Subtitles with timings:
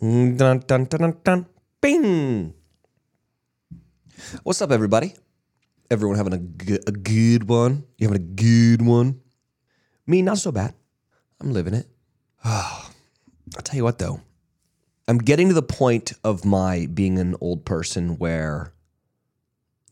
[0.00, 1.46] Dun, dun, dun, dun, dun.
[1.80, 2.54] Bing.
[4.44, 5.14] What's up, everybody?
[5.90, 7.82] Everyone having a good, a good one?
[7.96, 9.20] You having a good one?
[10.06, 10.74] Me, not so bad.
[11.40, 11.88] I'm living it.
[12.44, 12.92] I'll
[13.64, 14.20] tell you what, though.
[15.08, 18.72] I'm getting to the point of my being an old person where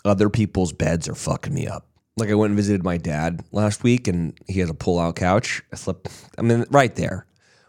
[0.04, 1.88] other people's beds are fucking me up.
[2.16, 5.16] Like I went and visited my dad last week and he has a pull out
[5.16, 5.64] couch.
[5.73, 7.27] I slept, I mean, right there.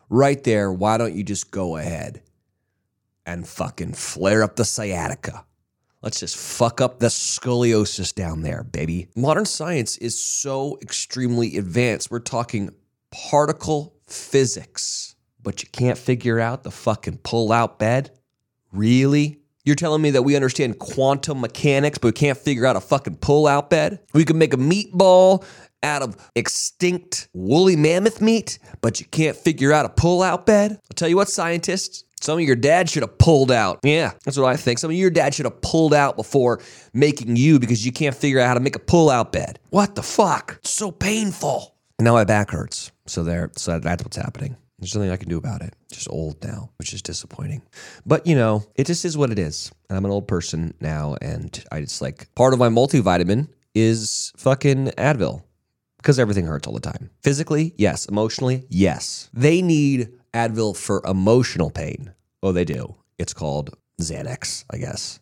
[0.08, 0.72] Right there.
[0.72, 2.22] Why don't you just go ahead
[3.27, 5.45] and fucking flare up the sciatica?
[6.02, 9.09] Let's just fuck up the scoliosis down there, baby.
[9.16, 12.09] Modern science is so extremely advanced.
[12.09, 12.70] We're talking
[13.12, 18.12] particle physics, but you can't figure out the fucking pull out bed?
[18.72, 19.41] Really?
[19.66, 23.17] You're telling me that we understand quantum mechanics, but we can't figure out a fucking
[23.17, 24.00] pull out bed?
[24.14, 25.44] We can make a meatball
[25.84, 30.72] out of extinct woolly mammoth meat, but you can't figure out a pull out bed?
[30.72, 33.80] I'll tell you what, scientists, some of your dad should have pulled out.
[33.84, 34.80] Yeah, that's what I think.
[34.80, 36.61] Some of your dad should have pulled out before
[36.94, 39.59] making you because you can't figure out how to make a pull out bed.
[39.69, 40.58] What the fuck?
[40.59, 41.75] It's so painful.
[42.00, 42.92] And now my back hurts.
[43.05, 44.55] So there, so that's what's happening.
[44.80, 45.73] There's nothing I can do about it.
[45.92, 47.64] Just old now, which is disappointing.
[48.05, 49.72] But you know, it just is what it is.
[49.89, 54.88] I'm an old person now, and I just like part of my multivitamin is fucking
[54.97, 55.44] Advil
[55.97, 57.09] because everything hurts all the time.
[57.23, 58.05] Physically, yes.
[58.05, 59.30] Emotionally, yes.
[59.33, 62.14] They need Advil for emotional pain.
[62.44, 62.95] Oh, they do.
[63.17, 65.20] It's called Xanax, I guess,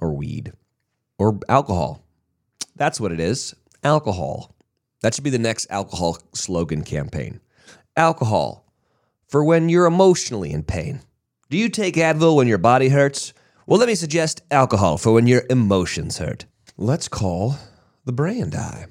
[0.00, 0.52] or weed,
[1.18, 2.02] or alcohol.
[2.76, 3.54] That's what it is.
[3.84, 4.54] Alcohol.
[5.02, 7.40] That should be the next alcohol slogan campaign.
[7.96, 8.64] Alcohol
[9.28, 11.00] for when you're emotionally in pain.
[11.50, 13.32] Do you take Advil when your body hurts?
[13.66, 16.46] Well, let me suggest alcohol for when your emotions hurt.
[16.76, 17.56] Let's call
[18.04, 18.86] the brand eye.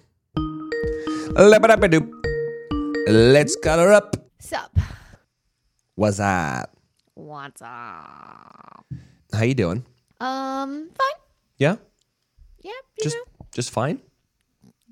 [3.08, 4.27] Let's color up.
[4.39, 4.77] Sup?
[5.95, 6.75] What's up?
[7.16, 8.85] What's up?
[9.33, 9.85] How you doing?
[10.19, 11.21] Um, fine.
[11.57, 11.75] Yeah,
[12.63, 13.45] Yeah, you just know.
[13.53, 14.00] just fine.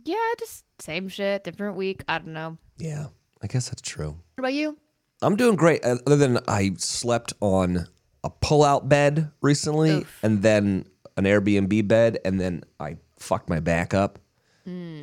[0.03, 2.03] Yeah, just same shit, different week.
[2.08, 2.58] I don't know.
[2.78, 3.08] Yeah,
[3.42, 4.09] I guess that's true.
[4.09, 4.78] What about you?
[5.22, 5.86] I'm doing great.
[5.86, 7.88] uh, Other than I slept on
[8.24, 10.20] a pull-out bed recently, Oof.
[10.24, 10.86] and then
[11.18, 14.20] an Airbnb bed, and then I fucked my back up.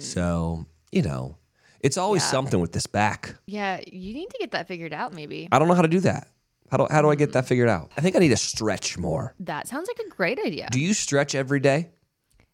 [0.00, 1.36] So you know,
[1.82, 2.30] it's always Yeah.
[2.30, 3.34] something with this back.
[3.46, 5.12] Yeah, you need to get that figured out.
[5.12, 6.28] Maybe I don't know how to do that.
[6.70, 7.48] How do how do I get that mm.
[7.48, 7.92] figured out?
[7.96, 9.34] I think I need to stretch more.
[9.40, 10.68] that sounds like a great idea.
[10.70, 11.90] Do you stretch every day?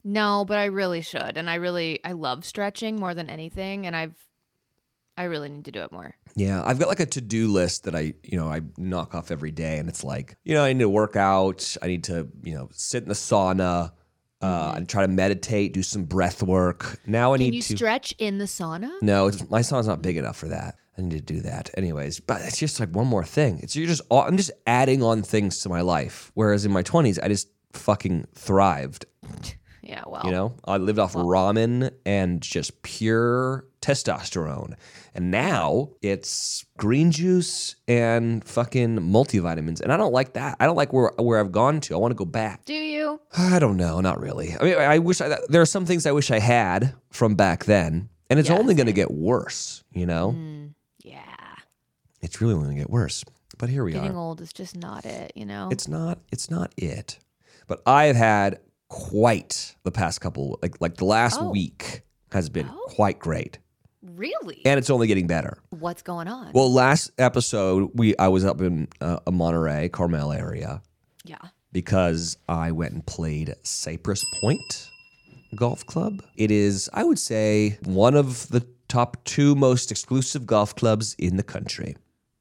[0.04, 3.94] no, but I really should, and I really I love stretching more than anything, and
[3.94, 4.14] I've
[5.16, 6.14] I really need to do it more.
[6.36, 9.50] Yeah, I've got like a to-do list that I, you know, I knock off every
[9.50, 11.76] day, and it's like, you know, I need to work out.
[11.82, 13.90] I need to, you know, sit in the sauna,
[14.40, 17.00] uh, and try to meditate, do some breath work.
[17.06, 17.76] Now I Can need you to.
[17.76, 18.90] stretch in the sauna?
[19.02, 20.76] no, it's, my sauna's not big enough for that.
[20.96, 22.18] I need to do that, anyways.
[22.20, 23.60] But it's just like one more thing.
[23.62, 26.32] It's you're just I'm just adding on things to my life.
[26.34, 29.06] Whereas in my 20s, I just fucking thrived.
[29.88, 34.74] Yeah, well, You know, I lived off ramen and just pure testosterone.
[35.14, 39.80] And now it's green juice and fucking multivitamins.
[39.80, 40.56] And I don't like that.
[40.60, 41.94] I don't like where where I've gone to.
[41.94, 42.66] I want to go back.
[42.66, 43.18] do you?
[43.36, 44.54] I don't know, not really.
[44.60, 47.64] I mean, I wish I, there are some things I wish I had from back
[47.64, 49.82] then, and it's Yeah, only going to get worse.
[49.92, 51.24] You know, Mm, yeah,
[52.20, 53.24] it's really only going to get worse.
[53.56, 54.08] But here we getting are.
[54.10, 55.32] Getting old is just not it.
[55.34, 55.70] You know.
[55.72, 56.18] It's not.
[56.30, 57.18] It's not it.
[57.66, 61.50] But I've had quite the past couple, like like the last Oh.
[61.50, 62.84] week has been Oh.
[62.88, 63.58] quite great.
[64.02, 64.60] really?
[64.64, 65.58] and it's only getting better.
[65.70, 66.52] What's going on?
[66.54, 70.82] Well, last episode we I was up in uh, a Monterey, Carmel area
[71.24, 71.38] yeah.
[71.72, 74.88] because I went and played Cypress Point
[75.56, 76.22] Golf Club.
[76.36, 81.36] It is, I would say, one of the top two most exclusive golf clubs in
[81.36, 81.96] the country.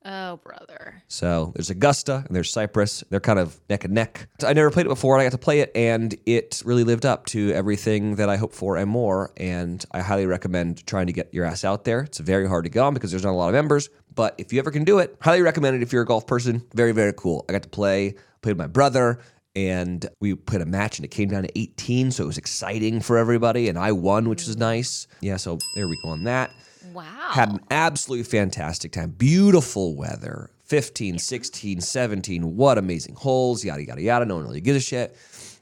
[0.09, 1.03] Oh, brother.
[1.09, 3.03] So there's Augusta and there's Cypress.
[3.09, 4.29] They're kind of neck and neck.
[4.41, 7.06] I never played it before, and I got to play it, and it really lived
[7.06, 9.34] up to everything that I hoped for and more.
[9.35, 12.00] And I highly recommend trying to get your ass out there.
[12.01, 14.53] It's very hard to get on because there's not a lot of members, but if
[14.53, 16.63] you ever can do it, highly recommend it if you're a golf person.
[16.73, 17.43] Very, very cool.
[17.49, 19.20] I got to play, played with my brother.
[19.55, 22.11] And we played a match and it came down to 18.
[22.11, 23.70] So it was exciting for everybody.
[23.70, 25.08] And I won, which was nice.
[25.20, 26.52] Yeah, so there we go on that.
[26.93, 27.29] Wow.
[27.31, 29.11] Had an absolutely fantastic time.
[29.11, 30.49] Beautiful weather.
[30.66, 32.55] 15, 16, 17.
[32.55, 33.63] What amazing holes.
[33.63, 34.25] Yada, yada, yada.
[34.25, 35.16] No one really gives a shit.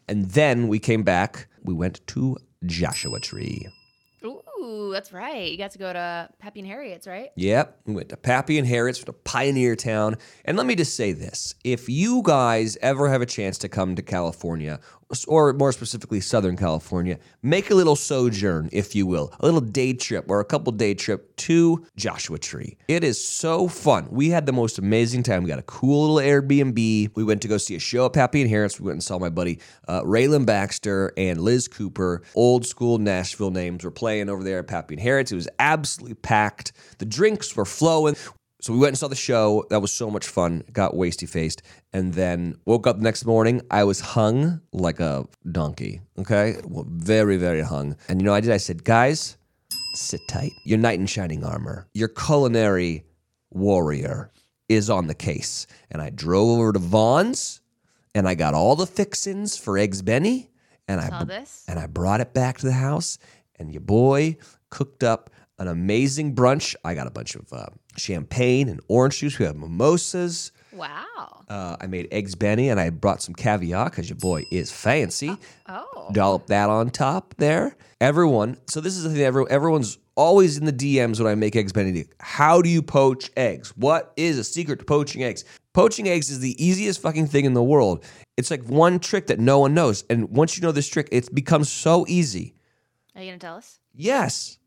[0.07, 1.47] And then we came back.
[1.63, 3.67] We went to Joshua Tree.
[4.65, 5.51] Ooh, that's right.
[5.51, 7.29] You got to go to Pappy and Harriet's, right?
[7.35, 7.81] Yep.
[7.85, 10.15] We went to Pappy and Harriet's, to Pioneer Town.
[10.43, 13.95] And let me just say this if you guys ever have a chance to come
[13.95, 14.79] to California,
[15.23, 19.93] or more specifically Southern California, make a little sojourn, if you will, a little day
[19.93, 22.77] trip or a couple day trip to Joshua Tree.
[22.87, 24.07] It is so fun.
[24.11, 25.43] We had the most amazing time.
[25.43, 27.11] We got a cool little Airbnb.
[27.15, 28.79] We went to go see a show at Pappy and Harriet's.
[28.79, 32.21] We went and saw my buddy uh, Rayland Baxter and Liz Cooper.
[32.35, 35.05] Old school Nashville names were playing over there at Pappy and.
[35.05, 36.73] It was absolutely packed.
[36.97, 38.15] The drinks were flowing.
[38.65, 39.63] So we went and saw the show.
[39.69, 40.63] That was so much fun.
[40.73, 41.61] Got wasty faced.
[41.93, 43.61] And then woke up the next morning.
[43.69, 46.01] I was hung like a donkey.
[46.17, 46.55] Okay.
[46.63, 47.95] Well, very, very hung.
[48.09, 48.51] And you know what I did?
[48.51, 49.37] I said, guys,
[49.93, 50.51] sit tight.
[50.65, 53.05] Your knight in shining armor, your culinary
[53.51, 54.31] warrior
[54.67, 55.67] is on the case.
[55.91, 57.61] And I drove over to Vons
[58.15, 60.49] and I got all the fixins for Eggs Benny.
[60.87, 61.65] And I this.
[61.67, 63.19] and I brought it back to the house,
[63.59, 64.37] and your boy
[64.69, 66.75] cooked up an amazing brunch.
[66.83, 67.67] I got a bunch of uh,
[67.97, 69.39] champagne and orange juice.
[69.39, 70.51] We had mimosas.
[70.73, 71.43] Wow.
[71.47, 75.37] Uh, I made eggs Benny, and I brought some caviar because your boy is fancy.
[75.67, 76.09] Oh.
[76.11, 77.77] Dollop that on top there.
[78.01, 78.57] Everyone.
[78.67, 79.21] So this is the thing.
[79.21, 82.13] Everyone, everyone's always in the DMs when I make eggs Benedict.
[82.19, 83.69] How do you poach eggs?
[83.77, 85.45] What is a secret to poaching eggs?
[85.73, 88.03] Poaching eggs is the easiest fucking thing in the world.
[88.37, 91.33] It's like one trick that no one knows, and once you know this trick, it
[91.33, 92.55] becomes so easy.
[93.15, 93.79] Are you gonna tell us?
[93.93, 94.57] Yes.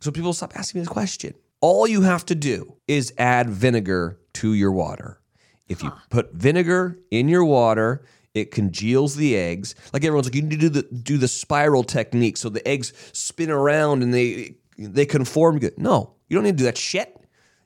[0.00, 1.34] So people stop asking me this question.
[1.60, 5.20] All you have to do is add vinegar to your water.
[5.68, 8.04] If you put vinegar in your water,
[8.34, 9.74] it congeals the eggs.
[9.92, 12.92] Like everyone's like, you need to do the do the spiral technique so the eggs
[13.12, 15.78] spin around and they they conform good.
[15.78, 17.18] No, you don't need to do that shit.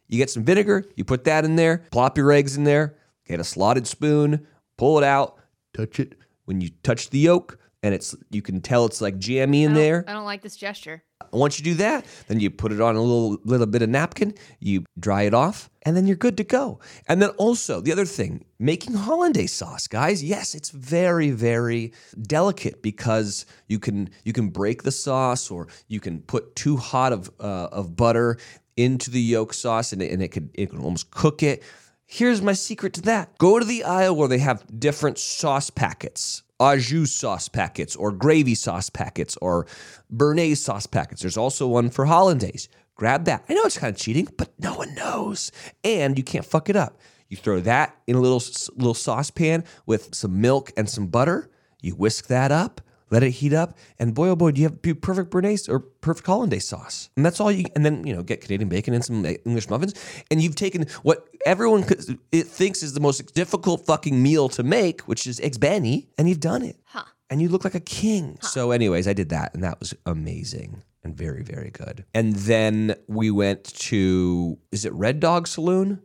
[0.08, 2.96] You get some vinegar, you put that in there, plop your eggs in there,
[3.26, 4.46] get a slotted spoon,
[4.76, 5.38] pull it out,
[5.74, 6.14] touch it.
[6.46, 9.74] When you touch the yolk, and it's you can tell it's like jammy in I
[9.74, 10.04] there.
[10.06, 11.02] I don't like this gesture.
[11.32, 14.34] Once you do that, then you put it on a little little bit of napkin,
[14.58, 16.80] you dry it off, and then you're good to go.
[17.08, 20.22] And then also the other thing, making hollandaise sauce, guys.
[20.22, 21.92] Yes, it's very very
[22.22, 27.12] delicate because you can you can break the sauce or you can put too hot
[27.12, 28.38] of uh, of butter
[28.76, 31.62] into the yolk sauce and it, and it could it could almost cook it.
[32.06, 33.38] Here's my secret to that.
[33.38, 36.42] Go to the aisle where they have different sauce packets.
[36.60, 39.66] Au jus sauce packets or gravy sauce packets or
[40.14, 41.22] Béarnaise sauce packets.
[41.22, 42.68] There's also one for hollandaise.
[42.94, 43.44] Grab that.
[43.48, 45.50] I know it's kind of cheating, but no one knows.
[45.82, 47.00] And you can't fuck it up.
[47.30, 48.42] You throw that in a little
[48.76, 51.50] little saucepan with some milk and some butter.
[51.80, 54.82] You whisk that up, let it heat up, and boy oh boy, do you have
[55.00, 57.10] perfect Béarnaise or perfect hollandaise sauce.
[57.16, 57.66] And that's all you.
[57.74, 59.94] And then you know get Canadian bacon and some uh, English muffins,
[60.30, 61.84] and you've taken what everyone
[62.32, 66.28] it thinks is the most difficult fucking meal to make, which is eggs benny, and
[66.28, 66.76] you've done it.
[66.84, 67.04] Huh.
[67.28, 68.38] And you look like a king.
[68.42, 72.04] So, anyways, I did that, and that was amazing and very, very good.
[72.14, 76.02] And then we went to is it Red Dog Saloon?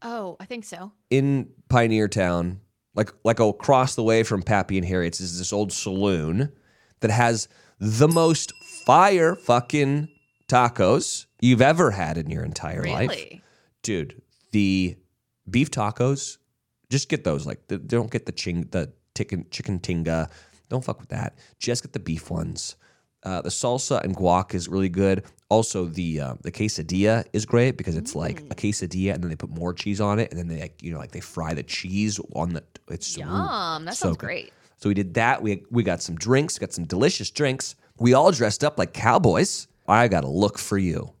[0.00, 0.92] Oh, I think so.
[1.10, 2.60] in Pioneer Town,
[2.94, 6.52] like like across the way from Pappy and Harriet's, is this old saloon
[7.00, 7.48] that has
[7.78, 8.52] the most
[8.84, 10.08] fire fucking
[10.48, 13.10] tacos you've ever had in your entire life,
[13.82, 14.20] dude.
[14.52, 14.96] The
[15.48, 16.38] beef tacos,
[16.90, 17.46] just get those.
[17.46, 20.28] Like, the, don't get the ching, the chicken chicken tinga.
[20.68, 21.38] Don't fuck with that.
[21.58, 22.76] Just get the beef ones.
[23.22, 25.24] Uh, the salsa and guac is really good.
[25.50, 29.36] Also, the uh, the quesadilla is great because it's like a quesadilla, and then they
[29.36, 31.62] put more cheese on it, and then they like, you know like they fry the
[31.62, 32.62] cheese on the.
[32.90, 33.84] It's so- Yum.
[33.86, 34.26] That so sounds good.
[34.26, 34.52] great.
[34.76, 35.40] So we did that.
[35.42, 37.76] We we got some drinks, got some delicious drinks.
[37.98, 39.68] We all dressed up like cowboys.
[39.88, 41.14] I got a look for you.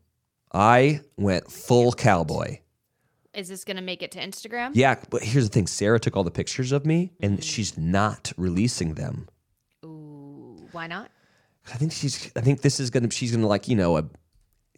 [0.52, 2.58] I went full cowboy.
[3.32, 4.72] Is this gonna make it to Instagram?
[4.74, 8.32] Yeah, but here's the thing: Sarah took all the pictures of me, and she's not
[8.36, 9.26] releasing them.
[9.84, 11.10] Ooh, why not?
[11.72, 12.30] I think she's.
[12.36, 13.10] I think this is gonna.
[13.10, 14.04] She's gonna like you know a.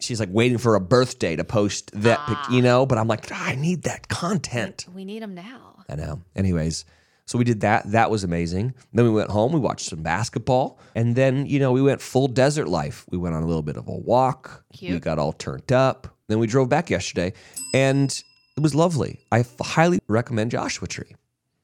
[0.01, 2.85] She's like waiting for a birthday to post that pic, you know.
[2.85, 4.85] But I'm like, "Ah, I need that content.
[4.93, 5.83] We need them now.
[5.89, 6.21] I know.
[6.35, 6.85] Anyways,
[7.25, 7.91] so we did that.
[7.91, 8.73] That was amazing.
[8.93, 9.51] Then we went home.
[9.53, 13.05] We watched some basketball, and then you know we went full desert life.
[13.11, 14.63] We went on a little bit of a walk.
[14.73, 14.93] Cute.
[14.93, 16.07] We got all turned up.
[16.27, 17.33] Then we drove back yesterday,
[17.73, 18.09] and
[18.57, 19.19] it was lovely.
[19.31, 21.15] I highly recommend Joshua Tree.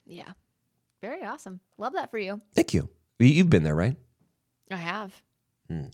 [0.05, 0.31] Yeah.
[1.01, 1.59] Very awesome.
[1.77, 2.41] Love that for you.
[2.55, 2.89] Thank you.
[3.19, 3.95] You- You've been there, right?
[4.71, 5.13] I have.
[5.69, 5.85] Hmm.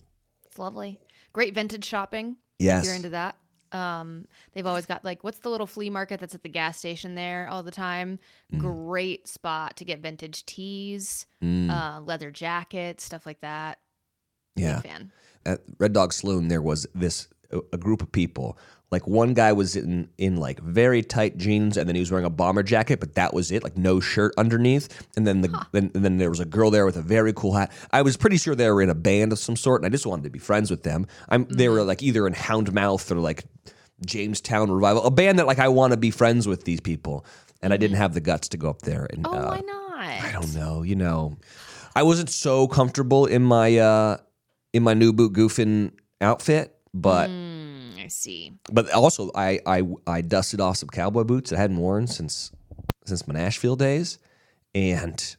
[0.46, 0.98] It's lovely.
[1.34, 2.36] Great vintage shopping.
[2.58, 2.80] Yes.
[2.82, 3.36] If you're into that.
[3.72, 7.16] Um, they've always got like what's the little flea market that's at the gas station
[7.16, 8.20] there all the time?
[8.52, 8.58] Mm.
[8.60, 13.80] Great spot to get vintage tees, Mm, uh, leather jackets, stuff like that.
[14.54, 14.80] yeah.
[14.80, 15.12] Big fan.
[15.44, 17.26] at Red Dog Saloon, there was this
[17.72, 18.56] a group of people.
[18.94, 22.24] Like one guy was in in like very tight jeans, and then he was wearing
[22.26, 24.86] a bomber jacket, but that was it, like no shirt underneath.
[25.16, 27.52] And then the then, and then there was a girl there with a very cool
[27.54, 27.70] hat.
[27.90, 30.06] I was pretty sure they were in a band of some sort, and I just
[30.06, 31.06] wanted to be friends with them.
[31.28, 33.44] I'm they were like either in Houndmouth or like
[34.06, 37.24] Jamestown Revival, a band that like I want to be friends with these people,
[37.62, 39.98] and I didn't have the guts to go up there and Oh, uh, why not?
[39.98, 40.82] I don't know.
[40.82, 41.36] You know,
[41.94, 44.16] I wasn't so comfortable in my uh
[44.72, 47.43] in my new boot goofing outfit, but Mm,
[48.04, 48.52] I see.
[48.70, 52.52] but also I I I dusted off some cowboy boots that I hadn't worn since
[53.06, 54.18] since my Nashville days,
[54.74, 55.36] and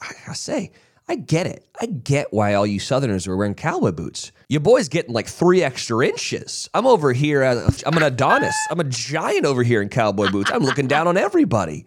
[0.00, 0.70] I gotta say.
[1.06, 1.68] I get it.
[1.78, 4.32] I get why all you Southerners are wearing cowboy boots.
[4.48, 6.70] Your boy's getting like three extra inches.
[6.72, 7.42] I'm over here.
[7.42, 8.56] I'm an Adonis.
[8.70, 10.50] I'm a giant over here in cowboy boots.
[10.50, 11.84] I'm looking down on everybody.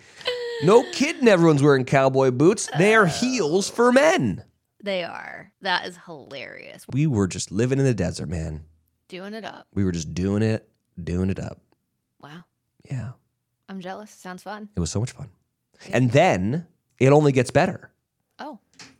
[0.61, 1.27] No kidding.
[1.27, 2.69] Everyone's wearing cowboy boots.
[2.77, 4.43] They are heels for men.
[4.83, 5.51] They are.
[5.61, 6.85] That is hilarious.
[6.93, 8.65] We were just living in the desert, man.
[9.07, 9.67] Doing it up.
[9.73, 10.67] We were just doing it,
[11.01, 11.61] doing it up.
[12.21, 12.43] Wow.
[12.89, 13.11] Yeah.
[13.69, 14.11] I'm jealous.
[14.11, 14.69] Sounds fun.
[14.75, 15.29] It was so much fun.
[15.91, 16.67] And then
[16.99, 17.91] it only gets better.
[18.39, 18.59] Oh.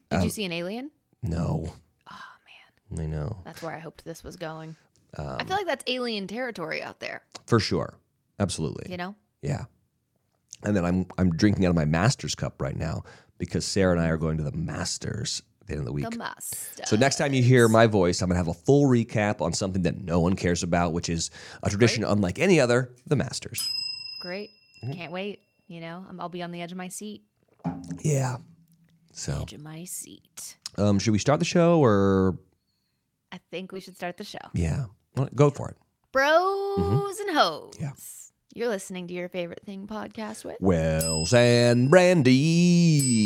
[0.09, 0.91] Did you see an alien?
[1.23, 1.73] No,
[2.09, 3.03] Oh man.
[3.03, 3.41] I know.
[3.43, 4.75] That's where I hoped this was going.
[5.17, 7.23] Um, I feel like that's alien territory out there.
[7.45, 7.97] For sure.
[8.39, 8.89] Absolutely.
[8.91, 9.15] You know?
[9.41, 9.65] Yeah.
[10.63, 13.03] And then I'm I'm drinking out of my master's cup right now
[13.37, 16.09] because Sarah and I are going to the Masters the end of the week.
[16.09, 16.83] The master.
[16.85, 19.81] So next time you hear my voice, I'm gonna have a full recap on something
[19.83, 21.29] that no one cares about, which is
[21.63, 23.67] a tradition unlike any other, the Masters.
[24.21, 24.49] Great.
[24.83, 24.93] Mm-hmm.
[24.93, 25.41] Can't wait.
[25.67, 27.23] You know, I'm- I'll be on the edge of my seat.
[28.01, 28.37] Yeah.
[29.11, 30.57] So, Edge of my seat.
[30.77, 32.37] um, should we start the show or
[33.31, 34.37] I think we should start the show.
[34.53, 34.85] yeah?
[35.15, 35.77] Well, Go for it.
[36.13, 37.73] Bros and hoes.
[37.75, 37.83] Mm-hmm.
[37.83, 37.91] Yeah.
[38.53, 40.57] You're listening to your favorite thing podcast with.
[40.59, 43.25] Wells and Brandi.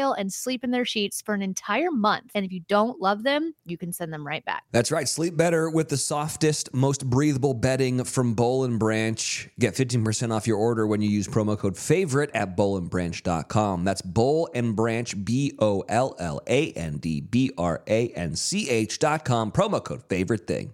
[0.09, 2.31] and sleep in their sheets for an entire month.
[2.33, 4.63] And if you don't love them, you can send them right back.
[4.71, 5.07] That's right.
[5.07, 9.49] Sleep better with the softest, most breathable bedding from Boll and Branch.
[9.59, 13.83] Get 15% off your order when you use promo code favorite at bollandbranch.com.
[13.83, 18.35] That's Boll and Branch, B O L L A N D B R A N
[18.35, 19.51] C H.com.
[19.51, 20.73] Promo code favorite thing.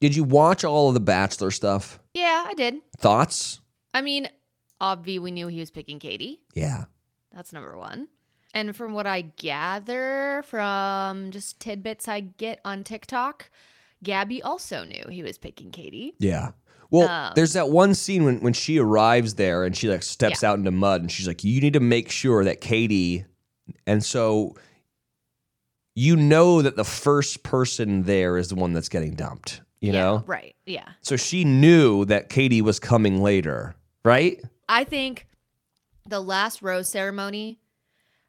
[0.00, 1.98] Did you watch all of the Bachelor stuff?
[2.14, 2.76] Yeah, I did.
[2.98, 3.60] Thoughts?
[3.92, 4.28] I mean,
[4.80, 6.40] obvi, we knew he was picking Katie.
[6.54, 6.84] Yeah.
[7.32, 8.08] That's number one.
[8.54, 13.50] And from what I gather from just tidbits I get on TikTok,
[14.02, 16.14] Gabby also knew he was picking Katie.
[16.18, 16.52] Yeah.
[16.90, 20.42] Well, Um, there's that one scene when, when she arrives there and she like steps
[20.42, 23.26] out into mud and she's like, you need to make sure that Katie,
[23.86, 24.54] and so
[25.94, 30.00] you know that the first person there is the one that's getting dumped, you Yeah,
[30.02, 30.24] know?
[30.26, 30.54] Right.
[30.64, 30.88] Yeah.
[31.02, 33.74] So she knew that Katie was coming later,
[34.04, 34.40] right?
[34.68, 35.26] I think
[36.06, 37.58] the last rose ceremony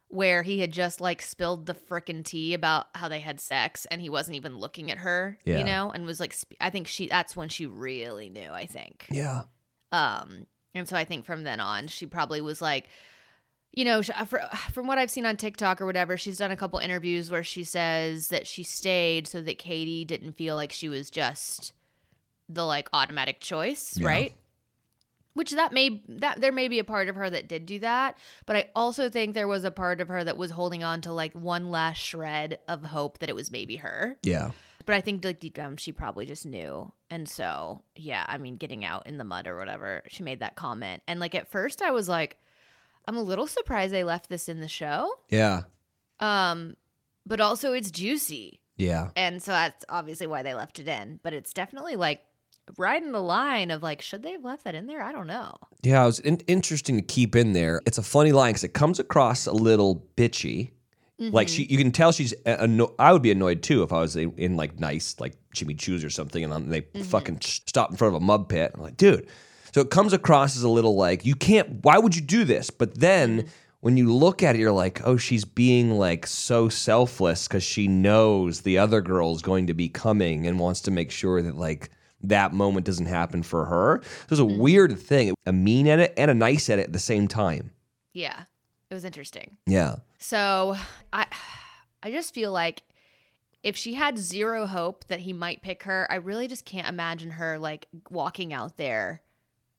[0.09, 4.01] where he had just like spilled the frickin' tea about how they had sex and
[4.01, 5.59] he wasn't even looking at her, Yeah.
[5.59, 8.65] you know, and was like, sp- I think she, that's when she really knew, I
[8.65, 9.05] think.
[9.11, 9.43] Yeah.
[9.91, 12.87] Um, and so I think from then on, she probably was like,
[13.71, 14.01] you know,
[14.71, 17.63] from what I've seen on TikTok or whatever, she's done a couple interviews where she
[17.63, 21.73] says that she stayed so that Katie didn't feel like she was just
[22.49, 24.07] the like automatic choice, Yeah.
[24.07, 24.35] right?
[25.33, 28.17] Which that may that there may be a part of her that did do that,
[28.45, 31.13] but I also think there was a part of her that was holding on to
[31.13, 34.17] like one last shred of hope that it was maybe her.
[34.23, 34.51] Yeah.
[34.85, 36.91] But I think like deep down she probably just knew.
[37.11, 40.55] And so, yeah, I mean, getting out in the mud or whatever, she made that
[40.55, 41.03] comment.
[41.07, 42.37] And like at first I was like,
[43.07, 45.13] I'm a little surprised they left this in the show.
[45.29, 45.61] Yeah.
[46.19, 46.75] Um,
[47.25, 48.61] but also it's juicy.
[48.77, 49.09] Yeah.
[49.15, 51.19] And so that's obviously why they left it in.
[51.21, 52.21] But it's definitely like
[52.77, 55.01] right in the line of like, should they have left that in there?
[55.01, 55.55] I don't know.
[55.81, 56.03] Yeah.
[56.03, 57.81] It was in- interesting to keep in there.
[57.85, 60.71] It's a funny line because it comes across a little bitchy.
[61.21, 61.71] Like she, mm-hmm.
[61.73, 62.31] you can tell she's.
[62.45, 65.73] Anno- I would be annoyed too if I was in, in like nice like Jimmy
[65.73, 67.67] Choo's or something, and they fucking mm-hmm.
[67.67, 68.71] stop in front of a mud pit.
[68.73, 69.27] I'm like, dude.
[69.73, 71.83] So it comes across as a little like you can't.
[71.83, 72.69] Why would you do this?
[72.69, 73.49] But then mm-hmm.
[73.81, 77.89] when you look at it, you're like, oh, she's being like so selfless because she
[77.89, 81.89] knows the other girl's going to be coming and wants to make sure that like
[82.23, 84.01] that moment doesn't happen for her.
[84.03, 84.59] So it's a mm-hmm.
[84.59, 87.71] weird thing, a mean at it and a nice at it at the same time.
[88.13, 88.43] Yeah.
[88.89, 89.57] It was interesting.
[89.65, 89.97] Yeah.
[90.17, 90.75] So
[91.13, 91.27] I
[92.03, 92.83] I just feel like
[93.61, 97.31] if she had zero hope that he might pick her, I really just can't imagine
[97.31, 99.21] her like walking out there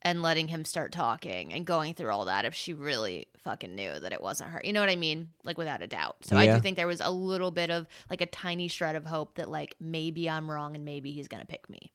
[0.02, 3.99] and letting him start talking and going through all that if she really fucking knew
[4.00, 4.61] that it wasn't her.
[4.64, 5.28] You know what I mean?
[5.44, 6.16] Like without a doubt.
[6.23, 9.04] So I do think there was a little bit of like a tiny shred of
[9.04, 11.92] hope that like maybe I'm wrong and maybe he's going to pick me.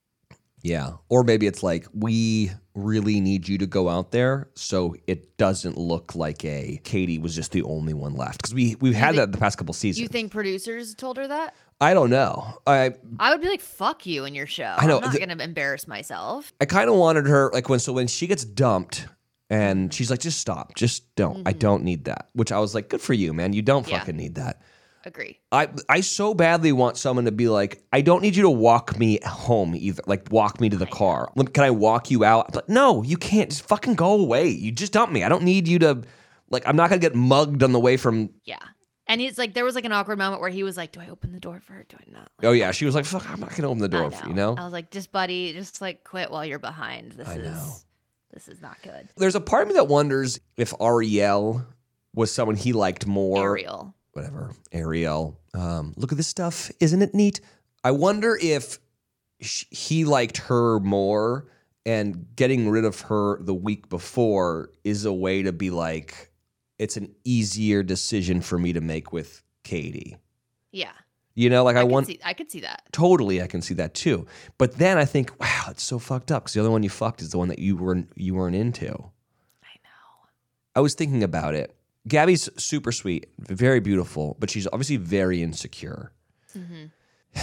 [0.66, 0.94] Yeah.
[1.10, 5.78] Or maybe it's like, we really need you to go out there so it doesn't
[5.78, 8.40] look like a Katie was just the only one left.
[8.42, 10.02] Because we, we've had think- that the past couple seasons.
[10.02, 11.54] You think producers told her that?
[11.80, 12.58] I don't know.
[12.66, 14.74] I I would be like, fuck you and your show.
[14.78, 16.52] I know, I'm not going to embarrass myself.
[16.60, 19.08] I kind of wanted her like when so when she gets dumped
[19.52, 21.48] and she's like, just stop, just don't.
[21.48, 22.30] I don't need that.
[22.34, 23.54] Which I was like, good for you, man.
[23.54, 23.92] You don't Mm-hmm.
[23.92, 24.00] Yeah.
[24.00, 24.62] fucking need that.
[25.06, 25.40] Agree.
[25.52, 28.98] I I so badly want someone to be like, I don't need you to walk
[28.98, 30.02] me home either.
[30.08, 31.32] Like walk me to the car.
[31.54, 32.56] Can I walk you out?
[32.56, 33.50] I'm no, you can't.
[33.52, 34.48] Just fucking go away.
[34.50, 35.24] You just dump me.
[35.24, 36.02] I don't need you to.
[36.50, 38.32] Like I'm not gonna get mugged on the way from.
[38.44, 38.58] Yeah.
[39.08, 41.10] And he's like, there was like an awkward moment where he was like, do I
[41.10, 41.86] open the door for her?
[41.88, 42.32] Do I not?
[42.40, 43.30] Like, Oh yeah, she was like, fuck.
[43.30, 44.34] I'm not gonna open the I door for you.
[44.34, 44.56] Know.
[44.58, 47.12] I was like, just buddy, just like quit while you're behind.
[47.12, 47.74] This I is know.
[48.34, 49.08] this is not good.
[49.18, 51.64] There's a part of me that wonders if Ariel
[52.16, 53.44] was someone he liked more.
[53.44, 53.95] Ariel.
[54.16, 55.38] Whatever, Ariel.
[55.54, 56.72] Um, look at this stuff.
[56.80, 57.42] Isn't it neat?
[57.84, 58.80] I wonder if
[59.42, 61.48] sh- he liked her more
[61.86, 66.32] and getting rid of her the week before is a way to be like,
[66.80, 70.18] it's an easier decision for me to make with Katie.
[70.72, 70.94] Yeah.
[71.36, 72.84] You know, like I, I, want see I could see that.
[72.94, 74.26] totally, I can see that too.
[74.58, 77.22] But then I think, wow, it's so fucked up because the other one you fucked
[77.22, 78.88] is the one that you weren't you weren't into.
[78.88, 80.30] I know.
[80.76, 81.76] I was thinking about it.
[82.08, 86.12] Gabby's super sweet, very beautiful, but she's obviously very insecure.
[86.54, 86.86] hmm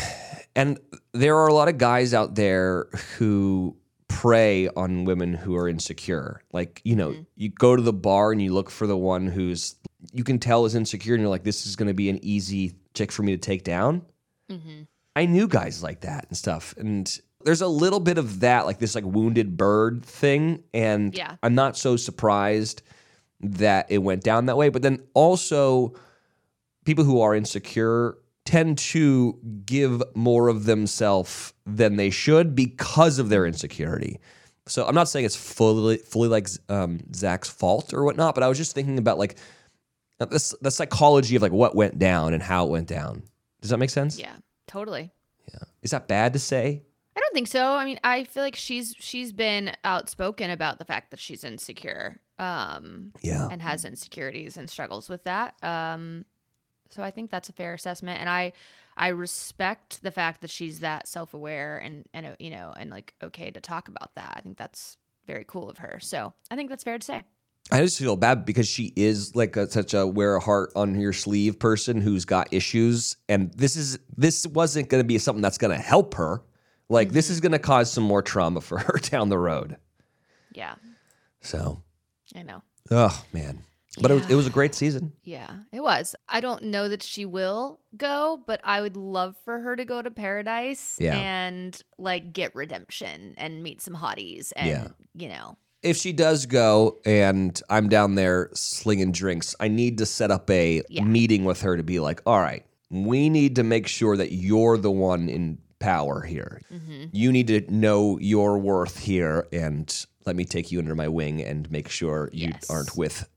[0.54, 0.78] And
[1.12, 3.74] there are a lot of guys out there who
[4.08, 6.42] prey on women who are insecure.
[6.52, 9.76] Like, you know, you go to the bar and you look for the one who's
[10.12, 12.74] you can tell is insecure and you're like, this is going to be an easy
[12.92, 14.02] chick for me to take down.
[14.50, 14.82] hmm
[15.16, 16.74] I knew guys like that and stuff.
[16.78, 20.62] And there's a little bit of that, like this like wounded bird thing.
[20.74, 21.36] And Yeah.
[21.42, 22.82] I'm not so surprised
[23.42, 24.68] that it went down that way.
[24.68, 25.94] But then also,
[26.84, 33.28] people who are insecure tend to give more of themselves than they should because of
[33.28, 34.18] their insecurity.
[34.66, 38.48] So I'm not saying it's fully fully like um, Zach's fault or whatnot, but I
[38.48, 39.36] was just thinking about like
[40.18, 43.22] the, the psychology of like what went down and how it went down.
[43.60, 44.18] Does that make sense?
[44.18, 44.36] Yeah.
[44.72, 45.10] Totally.
[45.52, 46.82] Yeah, is that bad to say?
[47.14, 47.74] I don't think so.
[47.74, 52.18] I mean, I feel like she's she's been outspoken about the fact that she's insecure.
[52.38, 53.48] Um Yeah.
[53.50, 55.54] and has insecurities and struggles with that.
[55.62, 56.24] Um,
[56.90, 58.52] so I think that's a fair assessment, and I
[58.96, 62.90] I respect the fact that she's that self aware and and uh, you know and
[62.90, 64.34] like okay to talk about that.
[64.36, 65.98] I think that's very cool of her.
[66.00, 67.22] So I think that's fair to say.
[67.70, 70.98] I just feel bad because she is like a, such a wear a heart on
[71.00, 75.42] your sleeve person who's got issues, and this is this wasn't going to be something
[75.42, 76.42] that's going to help her.
[76.88, 79.76] Like this is going to cause some more trauma for her down the road.
[80.52, 80.74] Yeah,
[81.40, 81.82] So,
[82.36, 82.62] I know.
[82.90, 83.62] oh man,
[84.00, 85.12] but it was it was a great season.
[85.22, 86.14] Yeah, it was.
[86.28, 90.02] I don't know that she will go, but I would love for her to go
[90.02, 91.18] to paradise Yeah.
[91.18, 94.88] and like get redemption and meet some hotties and Yeah.
[95.14, 95.56] you know.
[95.82, 100.48] If she does go and I'm down there slinging drinks, I need to set up
[100.50, 101.02] a Yeah.
[101.04, 104.78] meeting with her to be like, all right, we need to make sure that you're
[104.78, 106.60] the one in power here.
[106.68, 111.08] hmm You need to know your worth here and let me take you under my
[111.08, 112.70] wing and make sure you Yes.
[112.70, 113.28] aren't with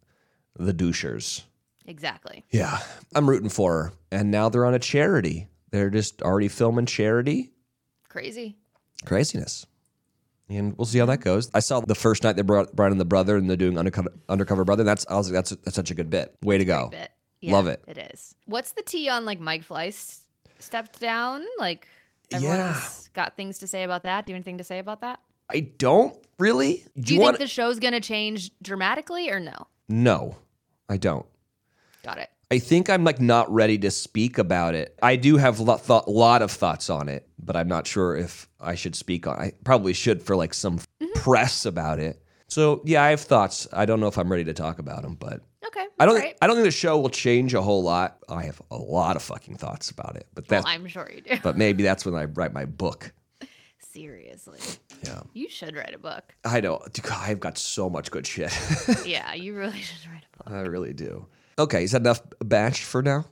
[0.57, 1.43] the douchers.
[1.85, 2.45] Exactly.
[2.51, 2.79] Yeah.
[3.13, 3.93] I'm rooting for her.
[4.11, 5.47] And now they're on a charity.
[5.71, 7.51] They're just already filming charity.
[8.09, 8.57] Crazy.
[9.05, 9.65] Craziness.
[10.49, 11.49] And we'll see how that goes.
[11.53, 14.09] I saw the first night they brought, Brian and the brother and they're doing undercover,
[14.29, 14.83] undercover brother.
[14.83, 16.35] That's I was like, that's that's such a good bit.
[16.43, 16.89] Way to go.
[16.89, 17.11] bit.
[17.43, 17.83] Love it.
[17.87, 18.33] It is.
[18.45, 20.19] What's the tea on like Mike Fleiss
[20.59, 21.43] stepped down?
[21.59, 21.87] Like
[22.31, 22.79] Yeah.
[23.13, 24.25] got things to say about that.
[24.25, 25.19] Do you have anything to say about that?
[25.49, 26.85] I don't really.
[26.99, 27.37] Do, you, want?
[27.37, 29.67] think the show's gonna change dramatically or no?
[29.89, 30.37] no,
[30.89, 31.25] I don't.
[32.03, 32.29] Got it.
[32.51, 34.97] I think I'm like not ready to speak about it.
[35.01, 38.15] I do have a lot, thought, lot of thoughts on it, but I'm not sure
[38.15, 39.39] if I should speak on.
[39.39, 41.19] I probably should for like some Mm-hmm.
[41.19, 42.21] press about it.
[42.47, 43.67] So yeah, I have thoughts.
[43.73, 45.85] I don't know if I'm ready to talk about them, but Okay.
[45.99, 46.13] I don't.
[46.15, 46.37] Think, right.
[46.41, 48.19] I don't think the show will change a whole lot.
[48.29, 51.21] I have a lot of fucking thoughts about it, but Well, that's I'm sure you
[51.21, 51.37] do.
[51.41, 53.11] but maybe that's when I write my book.
[53.95, 54.59] Seriously.
[55.03, 56.35] Yeah, You should write a book.
[56.43, 56.81] I know.
[56.91, 58.51] Dude, I've got so much good shit.
[59.05, 60.53] yeah, you really should write a book.
[60.53, 61.25] I really do.
[61.57, 63.25] Okay, is that enough batch for now?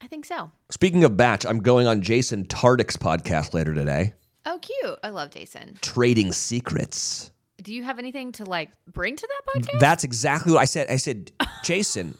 [0.00, 0.50] I think so.
[0.70, 4.14] Speaking of batch, I'm going on Jason Tartick's podcast later today.
[4.46, 4.98] Oh, cute.
[5.02, 5.76] I love Jason.
[5.82, 7.30] Trading Secrets.
[7.62, 9.80] Do you have anything to like bring to that podcast?
[9.80, 10.88] That's exactly what I said.
[10.88, 12.16] I said, Jason,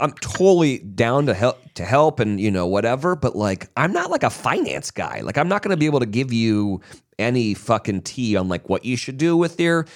[0.00, 4.10] I'm totally down to help to help and you know whatever, but like I'm not
[4.10, 5.20] like a finance guy.
[5.20, 6.80] Like I'm not going to be able to give you
[7.20, 9.86] any fucking tea on like what you should do with your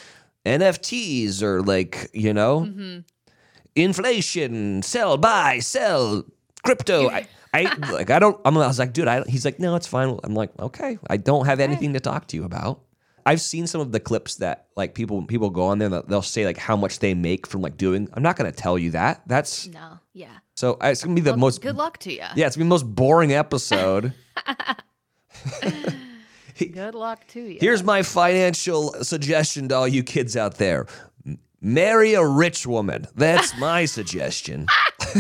[0.47, 3.01] NFTs or like you know mm-hmm.
[3.75, 6.25] inflation, sell, buy, sell,
[6.65, 7.09] crypto.
[7.09, 8.41] I, I like I don't.
[8.45, 9.09] I'm, I was like, dude.
[9.09, 10.19] I, he's like, no, it's fine.
[10.25, 10.99] I'm like, okay.
[11.09, 12.81] I don't have anything to talk to you about.
[13.27, 15.89] I've seen some of the clips that like people people go on there.
[15.89, 18.09] They'll say like how much they make from like doing.
[18.13, 19.23] I'm not going to tell you that.
[19.27, 20.39] That's No, yeah.
[20.55, 21.63] so it's gonna be the Well, most.
[21.63, 22.25] good luck to you.
[22.35, 24.13] Yeah, it's gonna be the most boring episode.
[26.59, 27.59] Good luck to you.
[27.61, 30.87] Here's my financial suggestion to all you kids out there:
[31.61, 33.07] marry a rich woman.
[33.15, 34.67] That's my suggestion.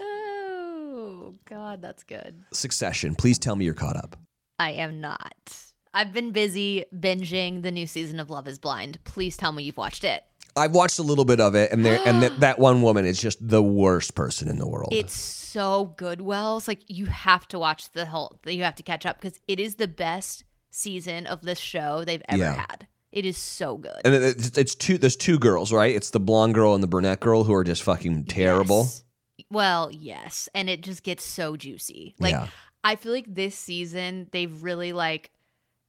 [0.00, 2.42] oh God, that's good.
[2.52, 3.14] Succession.
[3.14, 4.16] Please tell me you're caught up.
[4.58, 5.56] I am not.
[5.94, 8.98] I've been busy binging the new season of Love Is Blind.
[9.04, 10.24] Please tell me you've watched it.
[10.56, 13.20] I've watched a little bit of it, and there and that, that one woman is
[13.20, 14.90] just the worst person in the world.
[14.92, 16.68] It's so good, Wells.
[16.68, 18.38] Like you have to watch the whole.
[18.46, 22.22] You have to catch up because it is the best season of this show they've
[22.28, 22.54] ever Yeah.
[22.54, 22.86] had.
[23.12, 24.00] It is so good.
[24.06, 24.96] and it's, it's two.
[24.96, 25.94] There's two girls, right?
[25.94, 28.84] It's the blonde girl and the brunette girl who are just fucking terrible.
[28.84, 29.04] Yes.
[29.50, 32.14] Well, yes, and it just gets so juicy.
[32.18, 32.46] Like Yeah.
[32.84, 35.30] I feel like this season they've really like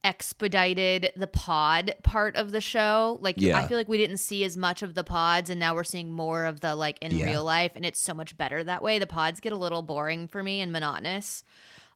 [0.04, 3.18] expedited the pod part of the show.
[3.20, 3.58] Like Yeah.
[3.58, 6.12] I feel like we didn't see as much of the pods and now we're seeing
[6.12, 7.26] more of the like in Yeah.
[7.26, 8.98] real life and it's so much better that way.
[8.98, 11.42] The pods get a little boring for me and monotonous.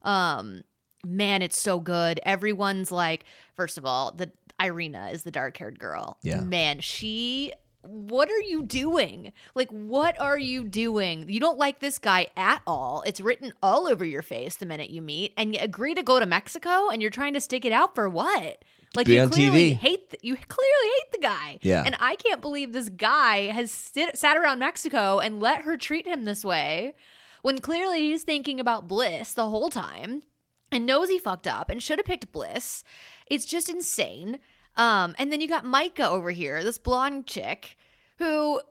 [0.01, 0.63] Um
[1.05, 2.19] man, it's so good.
[2.23, 3.23] Everyone's like
[3.55, 6.17] first of all, the Irina is the dark-haired girl.
[6.21, 6.41] Yeah.
[6.41, 9.31] Man, she what are you doing?
[9.55, 11.29] Like, what are you doing?
[11.29, 13.03] You don't like this guy at all.
[13.05, 16.19] It's written all over your face the minute you meet, and you agree to go
[16.19, 18.63] to Mexico, and you're trying to stick it out for what?
[18.95, 19.77] Like, Be you clearly TV.
[19.77, 21.59] hate th- you clearly hate the guy.
[21.61, 21.83] Yeah.
[21.85, 26.07] and I can't believe this guy has sit, sat around Mexico and let her treat
[26.07, 26.95] him this way,
[27.43, 30.23] when clearly he's thinking about Bliss the whole time
[30.71, 32.83] and knows he fucked up and should have picked Bliss.
[33.27, 34.39] It's just insane.
[34.79, 37.75] Um, and then you got Micah over here, this blonde chick,
[38.17, 38.61] who,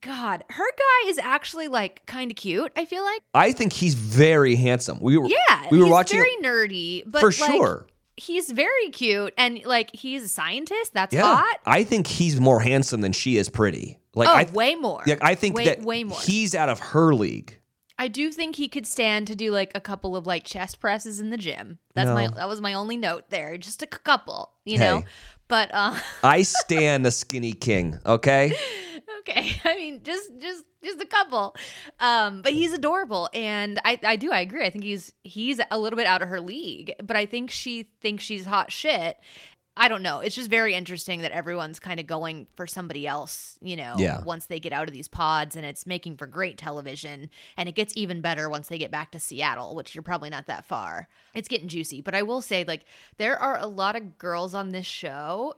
[0.00, 2.70] God, her guy is actually like kind of cute.
[2.76, 5.00] I feel like, I think he's very handsome.
[5.00, 7.86] We were yeah, we were he's watching very nerdy, but for like, sure.
[8.16, 10.94] he's very cute and like he's a scientist.
[10.94, 11.58] That's Yeah, hot.
[11.66, 13.98] I think he's more handsome than she is pretty.
[14.14, 15.02] Like oh, I, way more.
[15.04, 16.18] like, I think way, that way more.
[16.20, 17.58] he's out of her league.
[18.02, 21.20] I do think he could stand to do like a couple of like chest presses
[21.20, 21.78] in the gym.
[21.94, 23.56] That's my that was my only note there.
[23.56, 24.98] Just a couple, you know.
[24.98, 25.06] Hey.
[25.46, 28.00] But uh I stand the skinny king.
[28.04, 28.56] Okay,
[29.20, 29.52] okay.
[29.64, 31.54] I mean just just just a couple.
[32.00, 34.66] Um but he's adorable and I I do I agree.
[34.66, 37.84] I think he's he's a little bit out of her league, but I think she
[38.00, 39.16] thinks she's hot shit.
[39.76, 40.20] I don't know.
[40.20, 44.20] It's just very interesting that everyone's kind of going for somebody else, you know, Yeah.
[44.22, 47.30] once they get out of these pods and it's making for great television.
[47.56, 50.46] And it gets even better once they get back to Seattle, which you're probably not
[50.46, 51.08] that far.
[51.34, 52.02] It's getting juicy.
[52.02, 52.84] But I will say, like,
[53.16, 55.54] there are a lot of girls on this show.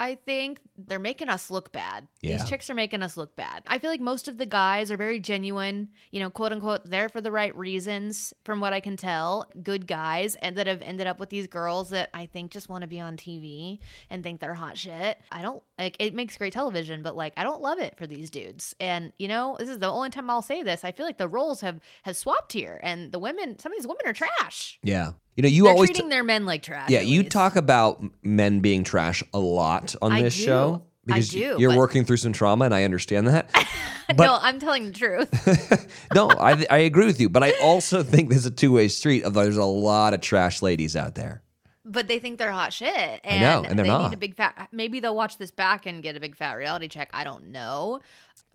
[0.00, 2.06] I think they're making us look bad.
[2.20, 2.36] Yeah.
[2.36, 3.64] These chicks are making us look bad.
[3.66, 7.08] I feel like most of the guys are very genuine, you know, quote unquote, there
[7.08, 9.46] for the right reasons, from what I can tell.
[9.62, 12.82] Good guys, and that have ended up with these girls that I think just want
[12.82, 15.18] to be on TV and think they're hot shit.
[15.32, 18.30] I don't like it makes great television, but like I don't love it for these
[18.30, 18.74] dudes.
[18.78, 20.84] And you know, this is the only time I'll say this.
[20.84, 23.86] I feel like the roles have have swapped here, and the women, some of these
[23.86, 24.78] women are trash.
[24.82, 25.12] yeah.
[25.38, 26.90] You know, you they're always treating their men like trash.
[26.90, 26.98] yeah.
[26.98, 27.30] You least.
[27.30, 30.42] talk about men being trash a lot on I this do.
[30.42, 33.48] show I because do, you're but- working through some trauma, and I understand that.
[34.18, 35.86] no, I'm telling the truth.
[36.14, 39.22] no, I I agree with you, but I also think there's a two way street
[39.22, 41.44] of there's a lot of trash ladies out there.
[41.84, 43.20] But they think they're hot shit.
[43.22, 44.10] And know, and they're they not.
[44.10, 46.88] need a big fat maybe they'll watch this back and get a big fat reality
[46.88, 47.10] check.
[47.14, 48.00] I don't know.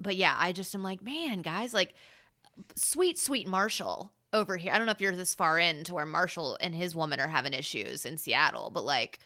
[0.02, 1.94] But yeah, I just am like, man, guys, like
[2.76, 4.74] sweet, sweet Marshall over here.
[4.74, 7.28] I don't know if you're this far in to where Marshall and his woman are
[7.28, 9.20] having issues in Seattle, but like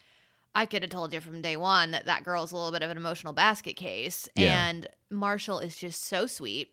[0.54, 2.90] I could have told you from day one that that girl's a little bit of
[2.90, 4.28] an emotional basket case.
[4.34, 4.68] Yeah.
[4.68, 6.70] And Marshall is just so sweet.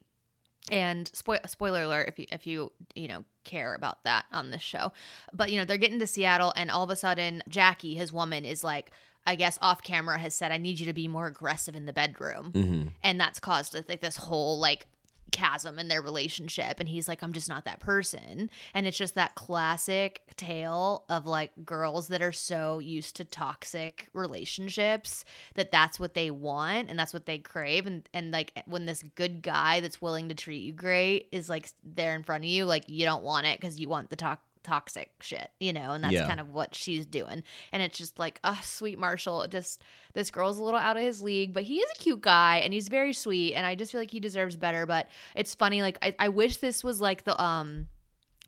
[0.72, 4.64] And spoil spoiler alert if you if you you know care about that on this
[4.64, 4.92] show,
[5.32, 8.46] but you know they're getting to Seattle and all of a sudden Jackie, his woman,
[8.46, 8.90] is like
[9.28, 11.94] I guess off camera has said I need you to be more aggressive in the
[11.94, 14.88] bedroom, hmm and that's caused like this whole like
[15.32, 18.50] chasm in their relationship and he's like i'm just not that person.
[18.74, 24.08] And it's just that classic tale of like girls that are so used to toxic
[24.14, 28.86] relationships that that's what they want and that's what they crave and and like when
[28.86, 32.50] this good guy that's willing to treat you great is like there in front of
[32.50, 35.92] you like you don't want it because you want the to- toxic shit, you know,
[35.92, 36.28] and that's Yeah.
[36.28, 37.44] kind of what she's doing.
[37.72, 39.48] And it's just like, oh, sweet Marshall.
[39.48, 42.58] Just this girl's a little out of his league, but he is a cute guy
[42.58, 43.54] and he's very sweet.
[43.54, 44.86] And I just feel like he deserves better.
[44.86, 47.88] But it's funny, like I, I wish this was like the um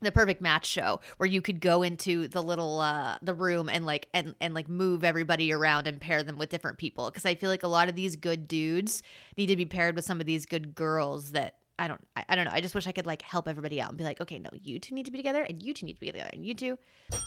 [0.00, 3.84] the perfect match show where you could go into the little uh the room and
[3.84, 7.34] like and and like move everybody around and pair them with different people because i
[7.34, 9.02] feel like a lot of these good dudes
[9.36, 12.36] need to be paired with some of these good girls that i don't I, I
[12.36, 14.38] don't know i just wish i could like help everybody out and be like okay
[14.38, 16.44] no you two need to be together and you two need to be together and
[16.44, 16.78] you two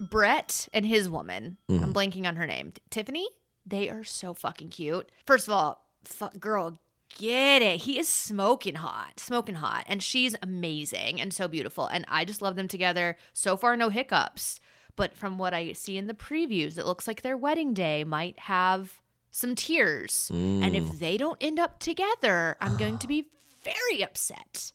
[0.00, 1.92] brett and his woman i'm Mhm.
[1.92, 3.28] blanking on her name tiffany
[3.64, 6.78] they are so fucking cute first of all fu- girl
[7.18, 7.80] get it.
[7.82, 9.84] He is smoking hot, smoking hot.
[9.86, 11.86] And she's amazing and so beautiful.
[11.86, 13.16] And I just love them together.
[13.32, 14.58] So far, no hiccups.
[14.96, 18.38] But from what I see in the previews, it looks like their wedding day might
[18.40, 19.00] have
[19.36, 20.30] some tears.
[20.32, 23.26] And Mm, if they don't end up together, I'm going to be
[23.64, 24.72] very upset.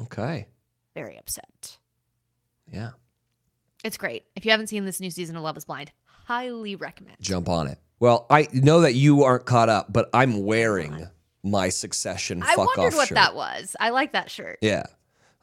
[0.00, 0.46] okay.
[0.94, 1.78] Very upset.
[2.70, 2.90] Yeah.
[3.82, 4.24] It's great.
[4.36, 5.90] If you haven't seen this new season of Love is Blind,
[6.26, 7.16] highly recommend.
[7.20, 7.78] Jump on it.
[7.98, 11.08] Well, I know that you aren't caught up, but I'm wearing
[11.42, 13.16] my Succession I fuck I wondered what shirt.
[13.16, 13.74] that was.
[13.80, 14.58] I like that shirt.
[14.60, 14.84] Yeah.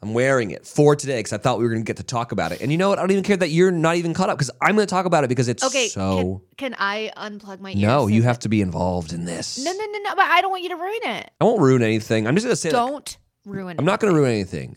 [0.03, 2.31] I'm wearing it for today because I thought we were going to get to talk
[2.31, 2.61] about it.
[2.61, 2.97] And you know what?
[2.97, 5.05] I don't even care that you're not even caught up because I'm going to talk
[5.05, 6.41] about it because it's Okay, so.
[6.57, 7.79] can, can I unplug my ears?
[7.81, 9.63] no, you have to be involved in this.
[9.63, 10.15] No, no, no, no.
[10.15, 11.29] But I don't want you to ruin it.
[11.39, 12.27] I won't ruin anything.
[12.27, 13.79] I'm just going to say Don't ruin it.
[13.79, 14.75] I'm not going to ruin anything.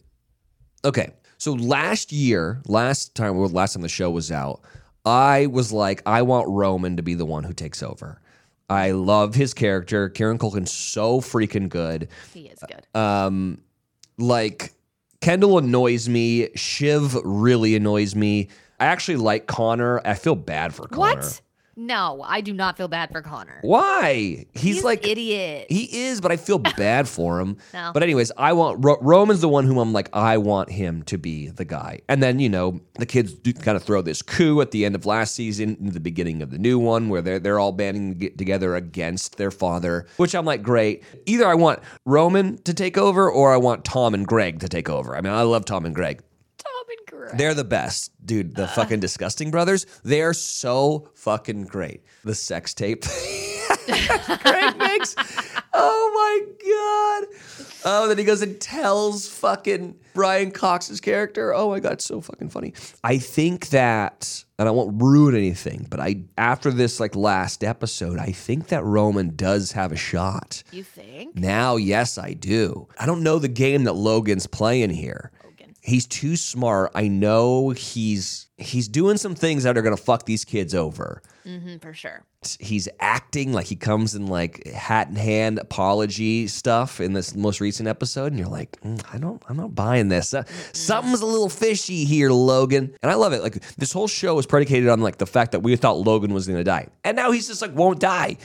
[0.84, 1.10] Okay.
[1.38, 4.60] So last year, last time, well, last time the show was out,
[5.06, 8.20] I was like, I want Roman to be the one who takes over.
[8.68, 10.08] I love his character.
[10.08, 12.08] Kieran Culkin's so freaking good.
[12.32, 12.87] He is good.
[12.98, 13.58] Um,
[14.18, 14.72] like
[15.24, 16.50] Kendall annoys me.
[16.54, 18.48] Shiv really annoys me.
[18.78, 20.02] I actually like Connor.
[20.04, 21.16] I feel bad for Connor.
[21.16, 21.40] what?
[21.76, 23.58] No, I do not feel bad for Connor.
[23.62, 24.46] Why?
[24.52, 25.66] He's, He's like idiot.
[25.68, 27.56] He is, but I feel bad for him.
[27.72, 27.90] No.
[27.92, 31.18] But anyways, I want Ro- Roman's the one whom I'm like I want him to
[31.18, 32.00] be the guy.
[32.08, 34.94] And then you know the kids do kind of throw this coup at the end
[34.94, 38.18] of last season, in the beginning of the new one, where they're they're all banding
[38.37, 40.06] together against their father.
[40.16, 41.02] Which I'm like, great.
[41.26, 44.88] Either I want Roman to take over, or I want Tom and Greg to take
[44.88, 45.16] over.
[45.16, 46.22] I mean, I love Tom and Greg.
[47.34, 48.54] They're the best, dude.
[48.54, 48.74] The uh-huh.
[48.74, 49.87] fucking disgusting brothers.
[50.04, 52.02] They are so fucking great.
[52.24, 53.04] The sex tape.
[54.42, 55.14] Greg makes.
[55.72, 57.64] Oh my god.
[57.87, 61.52] Oh, then he goes and tells fucking Brian Cox's character.
[61.52, 62.72] Oh my god, it's so fucking funny.
[63.02, 68.18] I think that, and I won't ruin anything, but I after this like last episode,
[68.18, 70.62] I think that Roman does have a shot.
[70.72, 71.37] you think?
[71.37, 72.88] Now, yes, I do.
[72.98, 75.30] I don't know the game that Logan's playing here.
[75.87, 76.92] He's too smart.
[76.94, 81.20] I know he's he's doing some things that are gonna fuck these kids over.
[81.44, 82.25] hmm for sure.
[82.59, 87.61] He's acting like he comes in like hat in hand apology stuff in this most
[87.61, 90.33] recent episode, and you're like, "Mm, I don't, I'm not buying this.
[90.33, 92.94] Uh, something's a little fishy here, Logan.
[93.03, 93.42] And I love it.
[93.42, 96.47] Like this whole show is predicated on like the fact that we thought Logan was
[96.47, 98.38] gonna die, and now he's just like won't die.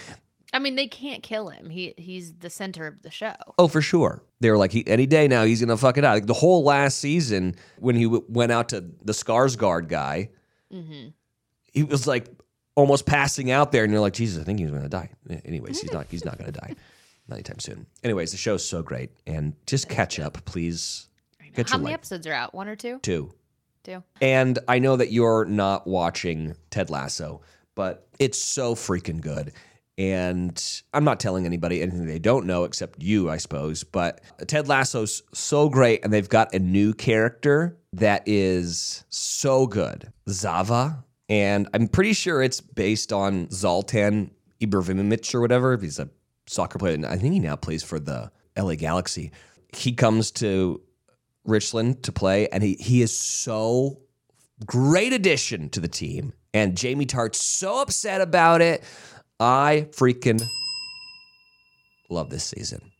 [0.51, 1.69] I mean, they can't kill him.
[1.69, 3.35] He he's the center of the show.
[3.57, 4.23] Oh, for sure.
[4.39, 6.13] They were like, he, any day now, he's going to fuck it out.
[6.15, 10.29] Like the whole last season, when he w- went out to the Skarsgård guy,
[10.71, 11.07] hmm
[11.71, 12.27] he was like
[12.75, 13.83] almost passing out there.
[13.83, 15.11] And you're like, Jesus, I think he's going to die.
[15.45, 16.73] Anyways, he's not, he's not going to die.
[17.27, 17.85] Not anytime soon.
[18.03, 19.11] Anyways, the show's so great.
[19.27, 21.09] And just catch up, please.
[21.67, 22.55] How many episodes are out?
[22.55, 22.97] One or two?
[23.03, 23.31] Two.
[23.83, 24.01] Two.
[24.19, 27.41] And I know that you're not watching Ted Lasso,
[27.75, 29.53] but it's so freaking good.
[29.99, 33.83] And I'm not telling anybody anything they don't know except you, I suppose.
[33.83, 40.11] But Ted Lasso's so great, and they've got a new character that is so good
[40.29, 41.03] Zava.
[41.27, 44.29] And I'm pretty sure it's based on Zlatan
[44.61, 45.77] Ibrahimovic or whatever.
[45.77, 46.09] He's a
[46.47, 46.93] soccer player.
[46.93, 49.33] and I think he now plays for the LA Galaxy.
[49.75, 50.81] He comes to
[51.43, 53.99] Richmond to play, and he he is so
[54.65, 56.31] great addition to the team.
[56.53, 58.83] And Jamie Tartt's so upset about it.
[59.39, 60.43] I freaking
[62.09, 62.91] love this season.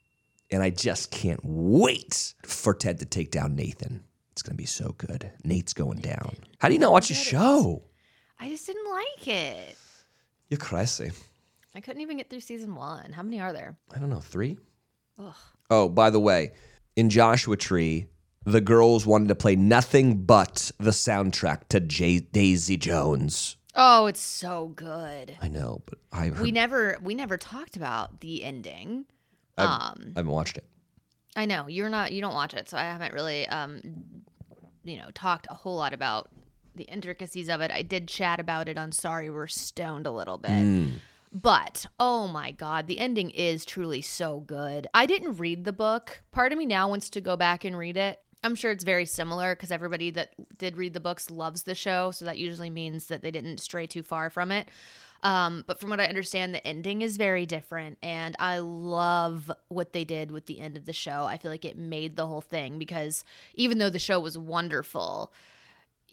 [0.52, 4.04] And I just can't wait for Ted to take down Nathan.
[4.32, 5.32] It's going to be so good.
[5.44, 6.36] Nate's going down.
[6.60, 7.84] How do you not watch the show?
[8.40, 9.78] I just didn't like it.
[10.50, 11.12] You're crazy.
[11.76, 13.12] I couldn't even get through season one.
[13.12, 13.78] How many are there?
[13.94, 14.58] I don't know, three?
[15.20, 15.36] Ugh.
[15.70, 16.54] Oh, by the way,
[16.96, 18.08] in Joshua Tree,
[18.46, 23.58] the girls wanted to play nothing but the soundtrack to J- Daisy Jones.
[23.82, 25.38] Oh, it's so good.
[25.42, 29.06] I know, but I, heard, We never we never talked about the ending.
[29.58, 30.66] I've- um, I haven't watched it.
[31.38, 33.82] I know you're not you don't watch it, so I haven't really um
[34.84, 36.30] you know talked a whole lot about
[36.76, 37.72] the intricacies of it.
[37.72, 40.52] I did chat about it on Sorry We're Stoned a little bit.
[40.52, 40.92] Mm.
[41.32, 44.88] But oh my god, the ending is truly so good.
[44.94, 46.22] I didn't read the book.
[46.34, 49.06] Part of me now wants to go back and read it I'm sure it's very
[49.06, 52.12] similar because everybody that did read the books loves the show.
[52.12, 54.70] So that usually means that they didn't stray too far from it.
[55.24, 57.98] Um, but from what I understand, the ending is very different.
[58.02, 61.26] And I love what they did with the end of the show.
[61.26, 63.26] I feel like it made the whole thing because
[63.56, 65.34] even though the show was wonderful,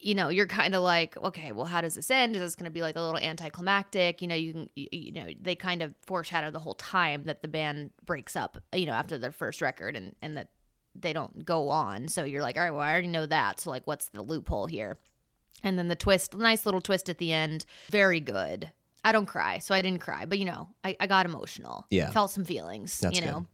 [0.00, 2.34] you know, you're kind of like, okay, well, how does this end?
[2.34, 4.20] Is this going to be like a little anticlimactic?
[4.20, 7.42] You know, you can, you, you know, they kind of foreshadow the whole time that
[7.42, 10.48] the band breaks up, you know, after their first record and, and that
[11.00, 12.08] they don't go on.
[12.08, 13.60] So you're like, all right, well, I already know that.
[13.60, 14.98] So, like, what's the loophole here?
[15.62, 18.70] And then the twist, nice little twist at the end, very good.
[19.04, 21.86] I don't cry, so I didn't cry, but you know, I, I got emotional.
[21.90, 22.10] Yeah.
[22.10, 23.40] Felt some feelings, That's you know.
[23.40, 23.46] good.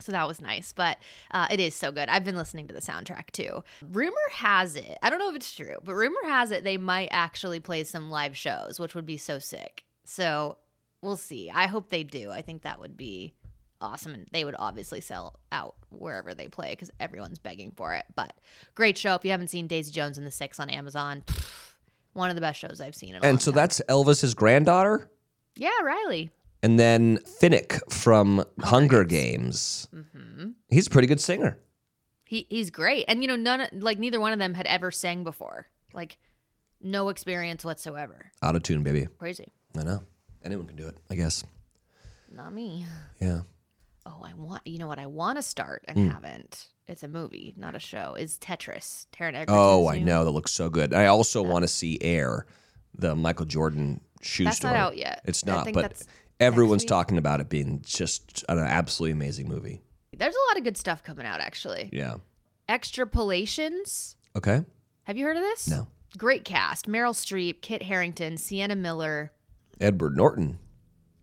[0.00, 0.98] So that was nice, but
[1.30, 2.10] uh, it is so good.
[2.10, 3.64] I've been listening to the soundtrack too.
[3.90, 7.08] Rumor has it, I don't know if it's true, but rumor has it they might
[7.10, 9.84] actually play some live shows, which would be so sick.
[10.04, 10.58] So
[11.00, 11.50] we'll see.
[11.50, 12.30] I hope they do.
[12.30, 13.32] I think that would be
[13.80, 14.14] awesome.
[14.14, 18.04] And they would obviously sell out wherever they play because everyone's begging for it.
[18.14, 18.32] But
[18.74, 19.14] great show.
[19.14, 21.22] If you haven't seen Daisy Jones and the Six on Amazon,
[22.12, 23.10] one of the best shows I've seen.
[23.10, 23.56] In a long And so time.
[23.56, 25.10] that's Elvis's granddaughter,
[25.56, 26.30] yeah, Riley.
[26.62, 29.88] and then Finnick from Hunger Games.
[29.92, 30.10] Games.
[30.12, 31.58] hmm He's a pretty good singer.
[32.24, 35.22] He he's great, and you know, none like neither one of them had ever sang
[35.22, 36.18] before, like
[36.82, 38.32] no experience whatsoever.
[38.42, 39.06] Out of tune, baby.
[39.18, 40.02] Crazy, I know.
[40.44, 41.44] Anyone can do it, I guess.
[42.32, 42.84] not me.
[43.20, 43.40] Yeah.
[44.08, 46.12] Oh, I want you know what I want to start and Mm.
[46.12, 46.68] haven't.
[46.86, 48.14] It's a movie, not a show.
[48.14, 49.06] Is Tetris?
[49.12, 50.24] Taron Egerton's Oh, I know.
[50.24, 50.94] That looks so good.
[50.94, 51.50] I also Yeah.
[51.50, 52.46] want to see Air,
[52.96, 54.70] the Michael Jordan shoe That's store.
[54.70, 55.20] not out yet.
[55.24, 56.00] It's not, but
[56.38, 59.82] everyone's talking about it being just an absolutely amazing movie.
[60.16, 61.90] there's a lot of good stuff coming out actually.
[61.92, 62.14] Yeah.
[62.70, 64.14] Extrapolations.
[64.34, 64.64] Okay.
[65.04, 65.68] Have you heard of this?
[65.68, 65.88] No.
[66.16, 69.32] Great cast: Meryl Streep, Kit Harington, Sienna Miller.
[69.80, 70.58] Edward Norton.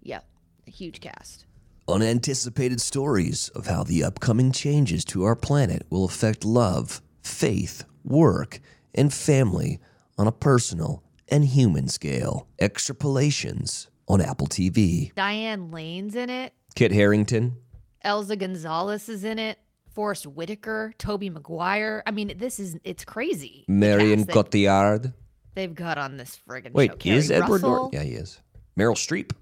[0.03, 0.23] Yep,
[0.67, 1.45] a huge cast.
[1.87, 8.61] Unanticipated stories of how the upcoming changes to our planet will affect love, faith, work,
[8.95, 9.79] and family
[10.17, 12.47] on a personal and human scale.
[12.61, 15.13] Extrapolations on Apple TV.
[15.15, 16.53] Diane Lane's in it.
[16.73, 17.57] Kit Harington.
[18.05, 19.59] Eiza Gonzalez is in it.
[19.93, 22.01] Forest Whitaker, Tobey Maguire.
[22.07, 23.65] I mean, this is it's crazy.
[23.67, 25.13] Marion Cotillard.
[25.53, 26.71] They've got on this friggin' show.
[26.73, 27.89] Wait, is Edward Norton?
[27.91, 28.39] Yeah, he is.
[28.77, 29.33] Meryl Streep.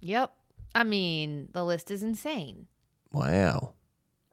[0.00, 0.32] Yep.
[0.74, 2.66] I mean, the list is insane.
[3.12, 3.74] Wow.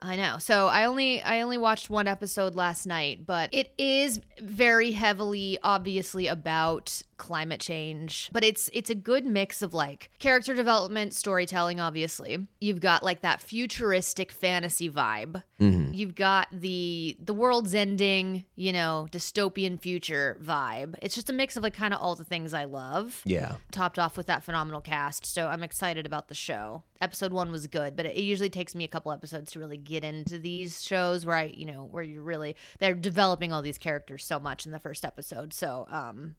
[0.02, 0.38] I know.
[0.40, 5.60] So I only I only watched one episode last night, but it is very heavily
[5.62, 8.30] obviously about climate change.
[8.32, 12.48] But it's it's a good mix of like character development, storytelling obviously.
[12.60, 15.44] You've got like that futuristic fantasy vibe.
[15.60, 20.96] hmm You've got the the world's ending, you know, dystopian future vibe.
[21.02, 23.56] It's just a mix of like kind of all the things I love Yeah.
[23.72, 25.26] topped off with that phenomenal cast.
[25.26, 26.84] So I'm excited about the show.
[27.02, 30.04] Episode one was good, but it usually takes me a couple episodes to really get
[30.04, 34.26] into these shows where I, you know, where you're really they're developing all these characters
[34.26, 35.54] so much in the first episode.
[35.54, 36.36] So um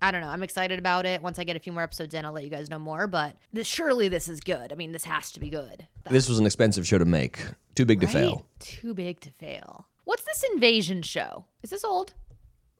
[0.00, 0.28] I don't know.
[0.28, 1.22] I'm excited about it.
[1.22, 3.06] Once I get a few more episodes in, I'll let you guys know more.
[3.06, 4.72] But this, surely this is good.
[4.72, 5.86] I mean, this has to be good.
[6.10, 7.40] This was an expensive show to make.
[7.74, 8.12] Too big to Right?
[8.12, 8.46] fail.
[8.60, 9.86] Too big to fail.
[10.04, 11.44] What's this invasion show?
[11.62, 12.14] Is this old?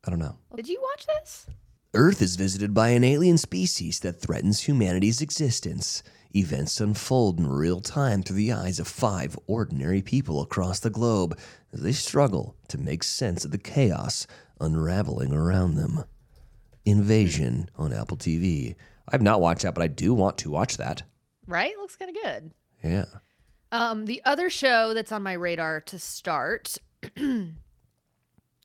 [0.07, 0.37] I don't know.
[0.57, 1.47] Did you watch this?
[1.95, 6.03] Earth is visited by an alien species that threatens humanity's existence.
[6.37, 11.39] Events unfold in real time through the eyes of five ordinary people across the globe
[11.73, 14.27] as they struggle to make sense of the chaos
[14.61, 16.05] unraveling around them.
[16.91, 18.77] Invasion on Apple TV.
[19.11, 21.03] I've not watched that, but I do want to watch that.
[21.47, 21.77] Right?
[21.79, 22.53] Looks kind of good.
[22.83, 23.07] Yeah.
[23.73, 26.77] Um, the other show that's on my radar to start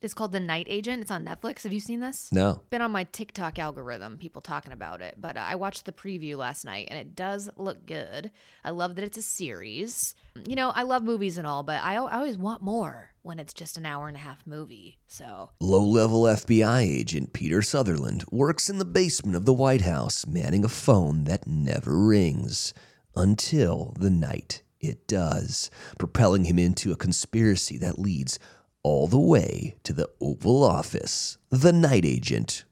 [0.02, 1.02] is called The Night Agent.
[1.02, 1.62] It's on Netflix.
[1.62, 2.28] Have you seen this?
[2.32, 2.60] No.
[2.70, 5.14] Been on my TikTok algorithm, people talking about it.
[5.18, 8.30] But uh, I watched the preview last night and it does look good.
[8.64, 10.14] I love that it's a series.
[10.46, 13.54] You know, I love movies and all, but I, I always want more when it's
[13.54, 14.98] just an hour and a half movie.
[15.06, 20.26] So Low level FBI agent Peter Sutherland works in the basement of the White House,
[20.26, 22.74] manning a phone that never rings
[23.16, 28.38] until the night it does, propelling him into a conspiracy that leads
[28.82, 31.38] all the way to the Oval Office.
[31.48, 32.64] The Night Agent,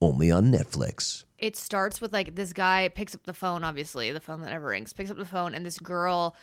[0.00, 1.24] only on Netflix.
[1.38, 4.66] it starts with like this guy picks up the phone, obviously, the phone that never
[4.68, 6.34] rings, picks up the phone, and this girl,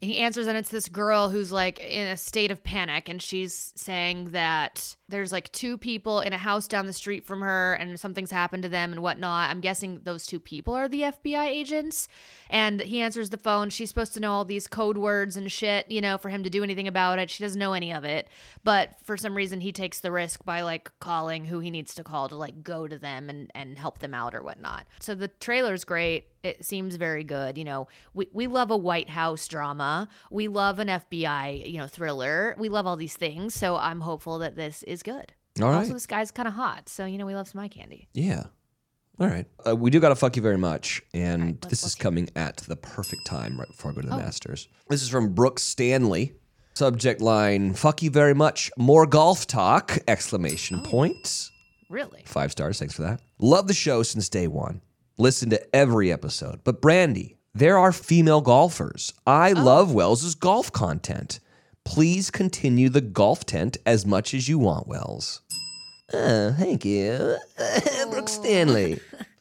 [0.00, 3.72] he answers, and it's this girl who's like in a state of panic, and she's
[3.76, 7.98] saying that there's like two people in a house down the street from her and
[7.98, 9.50] something's happened to them and whatnot.
[9.50, 12.08] I'm guessing those two people are the FBI agents.
[12.48, 13.70] And he answers the phone.
[13.70, 16.50] She's supposed to know all these code words and shit, you know, for him to
[16.50, 17.30] do anything about it.
[17.30, 18.28] She doesn't know any of it.
[18.62, 22.04] But for some reason, he takes the risk by like calling who he needs to
[22.04, 24.86] call to like go to them and, and help them out or whatnot.
[25.00, 26.26] So the trailer's great.
[26.42, 27.58] It seems very good.
[27.58, 30.08] You know, we, we love a White House drama.
[30.30, 32.54] We love an FBI, you know, thriller.
[32.56, 33.54] We love all these things.
[33.54, 35.32] So I'm hopeful that this is good.
[35.60, 35.78] All right.
[35.78, 36.88] Also, this guy's kind of hot.
[36.88, 38.08] So, you know, we love some eye candy.
[38.12, 38.44] Yeah.
[39.18, 39.46] All right.
[39.66, 41.00] Uh, we do got to fuck you very much.
[41.14, 42.02] And right, this is fuck you.
[42.02, 44.18] coming at the perfect time right before I go to the Oh.
[44.18, 44.68] Masters.
[44.90, 46.34] This is from Brooke Stanley.
[46.74, 48.70] Subject line, fuck you very much.
[48.76, 50.88] More golf talk, exclamation Oh.
[50.90, 51.48] point.
[51.88, 52.22] Really?
[52.26, 52.78] Five stars.
[52.78, 53.20] Thanks for that.
[53.38, 54.82] Love the show since day one.
[55.16, 56.60] Listen to every episode.
[56.64, 59.14] But Brandi, there are female golfers.
[59.26, 61.40] I love Wells's golf content.
[61.86, 65.40] Please continue the golf tent as much as you want, Wells.
[66.12, 67.38] Oh, thank you.
[68.10, 69.00] Brooke Stanley.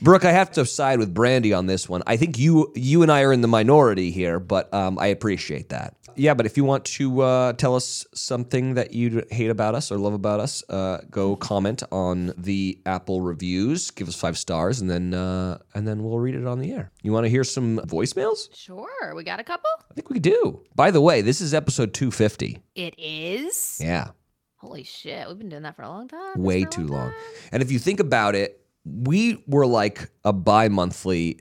[0.00, 2.02] Brooke, I have to side with Brandi on this one.
[2.06, 5.70] I think you you and I are in the minority here, but um, I appreciate
[5.70, 5.94] that.
[6.14, 9.92] Yeah, but if you want to uh, tell us something that you hate about us
[9.92, 13.92] or love about us, uh, go comment on the Apple reviews.
[13.92, 16.90] Give us five stars, and then uh, and then we'll read it on the air.
[17.02, 18.48] You want to hear some voicemails?
[18.54, 19.14] Sure.
[19.14, 19.70] We got a couple?
[19.90, 20.64] I think we do.
[20.74, 22.58] By the way, this is episode two fifty.
[22.74, 23.80] It is?
[23.82, 24.08] Yeah.
[24.56, 25.28] Holy shit.
[25.28, 26.34] We've been doing that for a long time.
[26.36, 27.10] Way a too long.
[27.10, 27.18] time?
[27.52, 28.60] And if you think about it,
[29.04, 31.40] we were like a bi-monthly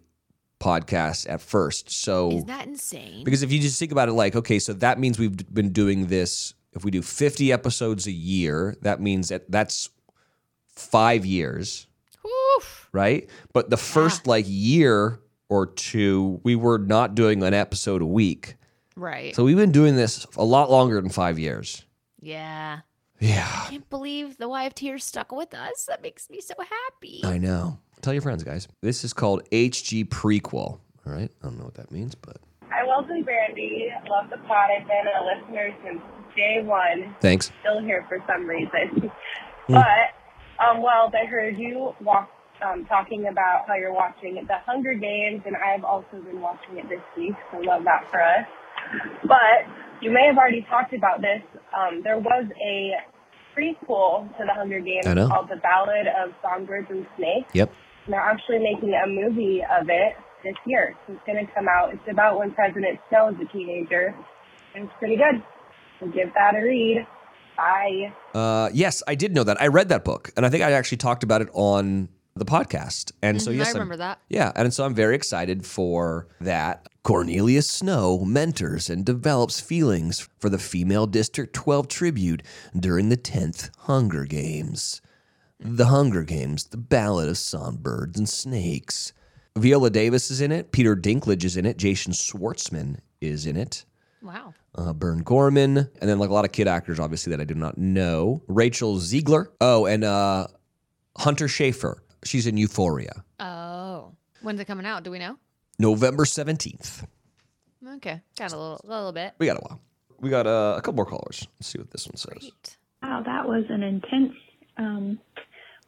[0.60, 1.92] podcast at first.
[1.92, 3.24] So Is that insane?
[3.24, 6.08] because if you just think about it like, okay, so that means we've been doing
[6.08, 9.90] this if we do 50 episodes a year, that means that that's
[10.76, 11.88] 5 years,
[12.26, 12.90] Oof.
[12.92, 13.28] right?
[13.54, 15.20] But the first like year
[15.50, 18.56] or two, we were not doing an episode a week.
[18.96, 19.36] Right.
[19.36, 21.84] So we've been doing this a lot longer than 5 years.
[22.20, 22.80] yeah.
[23.20, 23.48] Yeah.
[23.66, 25.86] I can't believe the YFTers stuck with us.
[25.86, 27.22] That makes me so happy.
[27.24, 27.80] I know.
[28.02, 28.68] Tell your friends, guys.
[28.82, 30.54] This is called HG Prequel.
[30.54, 31.30] All right.
[31.42, 32.38] I don't know what that means, but
[32.70, 33.88] Hi, Wells and Brandi.
[34.10, 34.70] Love the pod.
[34.78, 36.02] I've been a listener since
[36.36, 37.16] day one.
[37.22, 37.52] thanks.
[37.62, 39.10] Still here for some reason.
[39.70, 40.14] but,
[40.64, 42.30] um, Wells, I heard you walk,
[42.64, 46.90] um, talking about how you're watching The Hunger Games, and I've also been watching it
[46.90, 48.46] this week, so love that for us.
[49.24, 49.68] But
[50.02, 51.42] you may have already talked about this.
[51.76, 52.94] Um, there was a
[53.56, 57.50] prequel to The Hunger Games called The Ballad of Songbirds and Snakes.
[57.54, 57.72] Yep.
[58.08, 60.14] They're actually making a movie of it
[60.44, 60.96] this year.
[61.08, 61.94] So it's going to come out.
[61.94, 64.16] It's about when President Snow is a teenager.
[64.76, 65.44] And it's pretty good.
[66.00, 67.06] So give that a read.
[67.58, 68.14] Bye.
[68.36, 69.60] Uh, yes, I did know that.
[69.60, 73.12] I read that book, and I think I actually talked about it on the podcast.
[73.24, 74.20] And so, Mhm, yes, I I'm- remember that.
[74.30, 76.87] Yeah, and so I'm very excited for that.
[77.08, 82.44] Coriolanus Snow mentors and develops feelings for the female District 12 tribute
[82.78, 85.02] during the 10th Hunger Games.
[85.58, 89.14] The Hunger Games, the Ballad of Songbirds and Snakes.
[89.58, 90.74] Viola Davis is in it.
[90.74, 91.78] Peter Dinklage is in it.
[91.78, 93.86] Jason Schwartzman is in it.
[94.22, 94.54] Wow.
[94.76, 97.56] Uh, Burn Gorman, and then like a lot of kid actors, obviously that I do
[97.56, 98.44] not know.
[98.50, 99.46] Rachel Zegler.
[99.62, 100.48] Oh, and uh,
[101.18, 102.00] Hunter Schafer.
[102.26, 103.24] She's in Euphoria.
[103.40, 104.12] Oh.
[104.42, 105.04] When's it coming out?
[105.04, 105.38] Do we know?
[105.80, 107.06] November 17th.
[107.96, 108.22] Okay.
[108.38, 109.34] Got a little, little bit.
[109.38, 109.82] We got a while.
[110.20, 111.48] We got uh, a couple more callers.
[111.60, 112.40] Let's see what this one says.
[112.40, 112.78] Great.
[113.04, 114.34] Wow, that was an intense
[114.78, 115.20] um,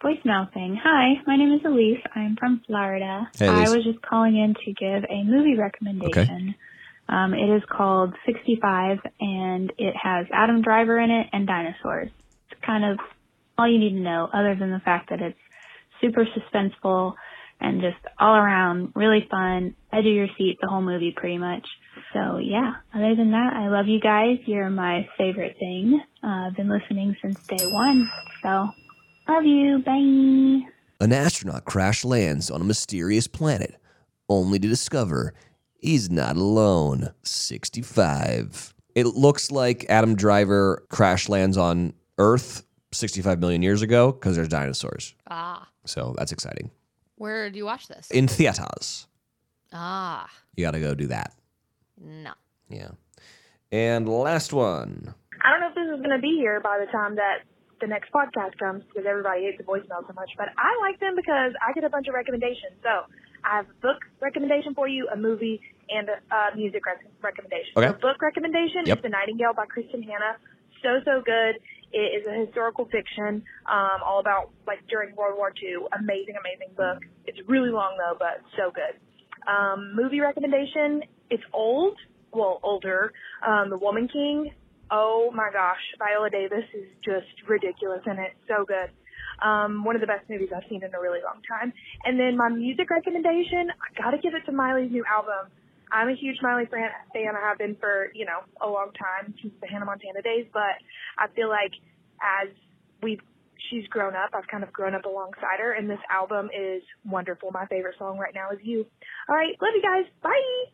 [0.04, 0.80] voicemail thing.
[0.82, 2.02] Hi, my name is Elise.
[2.16, 3.28] I'm from Florida.
[3.38, 3.70] Hey, Elise.
[3.70, 6.56] I was just calling in to give a movie recommendation.
[7.10, 12.12] Um, it is called 65, and it has Adam Driver in it and dinosaurs.
[12.52, 13.00] It's kind of
[13.58, 15.38] all you need to know, other than the fact that it's
[16.00, 17.16] super suspenseful
[17.60, 21.68] and just all around really fun, edge of your seat the whole movie pretty much.
[22.14, 24.38] So yeah, other than that, I love you guys.
[24.46, 26.02] You're my favorite thing.
[26.24, 28.10] Uh, I've been listening since day one.
[28.42, 28.70] So
[29.28, 29.80] love you.
[29.86, 30.70] Bye.
[31.02, 33.76] An astronaut crash lands on a mysterious planet,
[34.28, 35.34] only to discover
[35.74, 37.10] he's not alone.
[37.24, 38.74] 65.
[38.96, 44.50] It looks like Adam Driver crash lands on Earth 65 million years ago because there's
[44.50, 45.16] dinosaurs.
[45.30, 45.68] Ah.
[45.86, 46.72] So that's exciting.
[47.20, 48.10] Where do you watch this?
[48.12, 49.06] In theaters,
[49.74, 50.26] ah.
[50.56, 51.36] you got to go do that.
[52.00, 52.32] No.
[52.70, 52.92] Yeah.
[53.74, 55.14] And last one.
[55.44, 57.44] I don't know if this is going to be here by the time that
[57.82, 61.16] the next podcast comes because everybody hates the voicemail so much, but I like them
[61.16, 62.80] because I get a bunch of recommendations.
[62.84, 63.04] So
[63.44, 65.60] I have a book recommendation for you, a movie,
[65.90, 67.76] and a uh, music rec- recommendation.
[67.76, 67.88] Okay.
[67.88, 68.98] So book recommendation Yep.
[69.00, 70.40] is The Nightingale by Kristin Hannah.
[70.84, 71.60] So, so good.
[71.92, 75.88] It is a historical fiction, um, all about like during World War II.
[75.98, 77.04] Amazing, amazing book.
[77.26, 79.00] It's really long though, but so good.
[79.50, 81.02] Um, movie recommendation.
[81.30, 81.98] It's old,
[82.32, 83.14] well, older.
[83.46, 84.52] Um, The Woman King
[84.92, 88.34] Oh my gosh, Viola Davis is just ridiculous in it.
[88.48, 88.90] So good.
[89.46, 91.72] Um, one of the best movies I've seen in a really long time.
[92.04, 95.54] And then my music recommendation, I gotta give it to Miley's new album.
[95.92, 96.90] I'm a huge Miley fan.
[97.14, 97.36] fan.
[97.36, 100.78] I have been for, you know, a long time since the Hannah Montana days, but
[101.18, 101.72] I feel like
[102.22, 102.50] as
[103.02, 103.22] we've
[103.70, 107.52] she's grown up, I've kind of grown up alongside her and this album is wonderful.
[107.52, 108.86] My favorite song right now is You.
[109.28, 110.06] All right, love you guys.
[110.24, 110.66] Bye.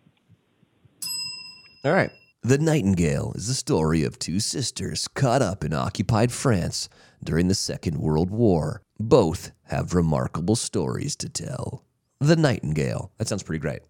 [1.86, 2.12] All right.
[2.42, 6.90] The Nightingale is the story of two sisters caught up in occupied France
[7.24, 8.84] during the Second World War.
[9.00, 11.84] Both have remarkable stories to tell.
[12.20, 13.12] The Nightingale.
[13.18, 13.82] That sounds pretty great.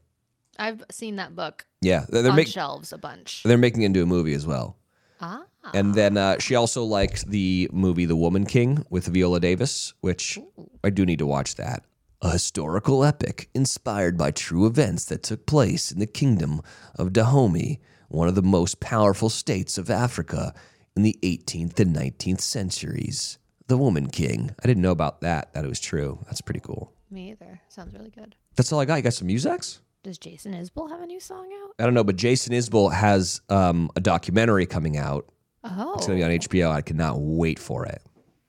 [0.57, 3.43] I've seen that book Yeah, they're, they're, on make- shelves a bunch.
[3.43, 4.77] they're making it into a movie as well.
[5.21, 5.43] Ah.
[5.73, 10.37] And then uh, she also liked the movie The Woman King with Viola Davis, which
[10.83, 11.83] I do need to watch that.
[12.21, 16.61] A historical epic inspired by true events that took place in the kingdom
[16.97, 20.53] of Dahomey, one of the most powerful states of Africa
[20.95, 23.37] in the 18th and 19th centuries.
[23.67, 24.53] The Woman King.
[24.63, 26.19] I didn't know about that, that it was true.
[26.25, 26.93] That's pretty cool.
[27.09, 27.61] Me either.
[27.69, 28.35] Sounds really good.
[28.55, 28.97] That's all I got.
[28.97, 29.81] You got some musics?
[30.05, 31.71] Does Jason Isbell have a new song out?
[31.79, 35.25] I don't know, but Jason Isbell has um, a documentary coming out.
[35.63, 36.69] Oh, It's going to be on HBO.
[36.69, 38.03] I cannot wait for it.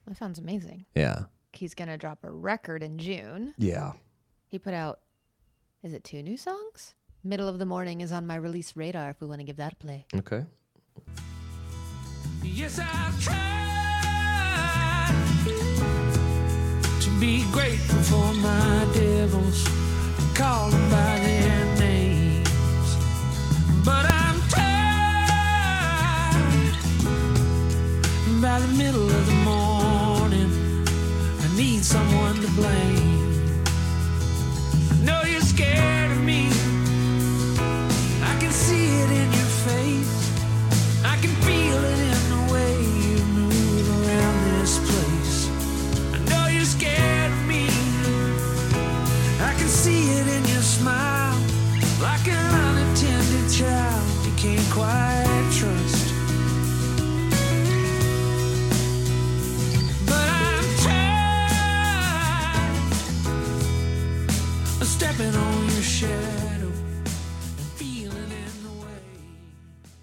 [0.07, 0.85] that sounds amazing.
[0.95, 1.21] Yeah.
[1.55, 3.55] He's gonna drop a record in June.
[3.57, 3.93] Yeah.
[4.49, 5.01] He put out,
[5.83, 6.95] is it two new songs?
[7.25, 9.73] Middle of the Morning is on my release radar if we want to give that
[9.73, 10.05] a play.
[10.15, 10.45] Okay.
[12.43, 13.43] Yes, I've tried
[17.01, 19.86] to be grateful for my devils and
[20.39, 22.97] by their names.
[23.85, 24.75] But I'm tired
[28.43, 30.51] by the middle of the morning.
[31.41, 32.96] I need someone to blame.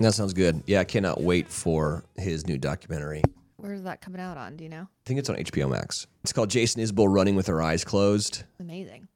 [0.04, 0.64] That sounds good.
[0.68, 3.22] Yeah, I cannot wait for his new documentary.
[3.56, 4.58] Where's that coming out on?
[4.58, 4.82] Do you know?
[4.82, 6.08] I think it's on HBO Max.
[6.24, 8.44] It's called Jason Isbell Running with Our Eyes Closed.
[8.60, 9.08] Amazing.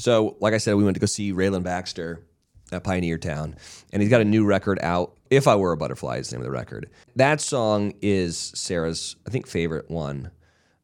[0.00, 2.22] So, like I said, we went to go see Rayland Baxter
[2.72, 3.58] at Pioneertown,
[3.92, 5.14] and he's got a new record out.
[5.28, 6.88] If I Were a Butterfly is the name of the record.
[7.16, 10.30] That song is Sarah's, I think, favorite one.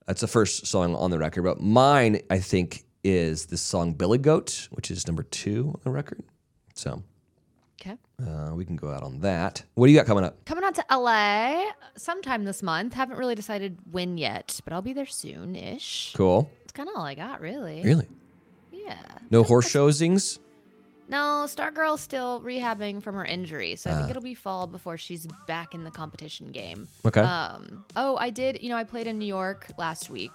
[0.06, 4.18] That's the first song on the record, but mine, I think, is the song Billy
[4.18, 6.22] Goat, which is number two on the record.
[6.74, 7.02] So.
[8.22, 9.62] Uh, we can go out on that.
[9.74, 10.44] What do you got coming up?
[10.44, 12.94] Coming out to LA sometime this month.
[12.94, 16.12] Haven't really decided when yet, but I'll be there soon ish.
[16.14, 16.50] Cool.
[16.62, 17.82] It's kind of all I got, really.
[17.82, 18.08] Really?
[18.70, 18.98] Yeah.
[19.30, 20.38] No horse showsings?
[21.08, 25.26] No, Stargirl's still rehabbing from her injury, so I think it'll be fall before she's
[25.46, 26.88] back in the competition game.
[27.04, 27.20] Okay.
[27.20, 27.84] Um.
[27.96, 28.62] Oh, I did.
[28.62, 30.30] You know, I played in New York last week.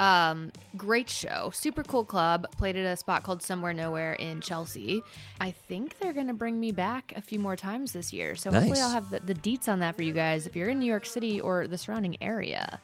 [0.00, 2.46] Um, great show, super cool club.
[2.56, 5.02] Played at a spot called Somewhere Nowhere in Chelsea.
[5.40, 8.80] I think they're gonna bring me back a few more times this year, so hopefully
[8.80, 11.04] I'll have the, the deets on that for you guys if you're in New York
[11.04, 12.80] City or the surrounding area.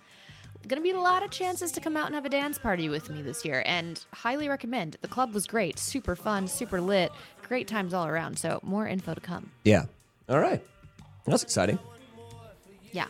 [0.69, 3.09] Gonna be a lot of chances to come out and have a dance party with
[3.09, 4.99] me this year, and highly recommend.
[5.01, 7.13] The club was great, super fun, super lit,
[7.43, 8.39] great times all around.
[8.39, 9.51] So more info to come.
[9.65, 9.87] yeah.
[10.29, 10.63] All right.
[11.25, 11.79] That's exciting.
[12.93, 13.07] Yeah.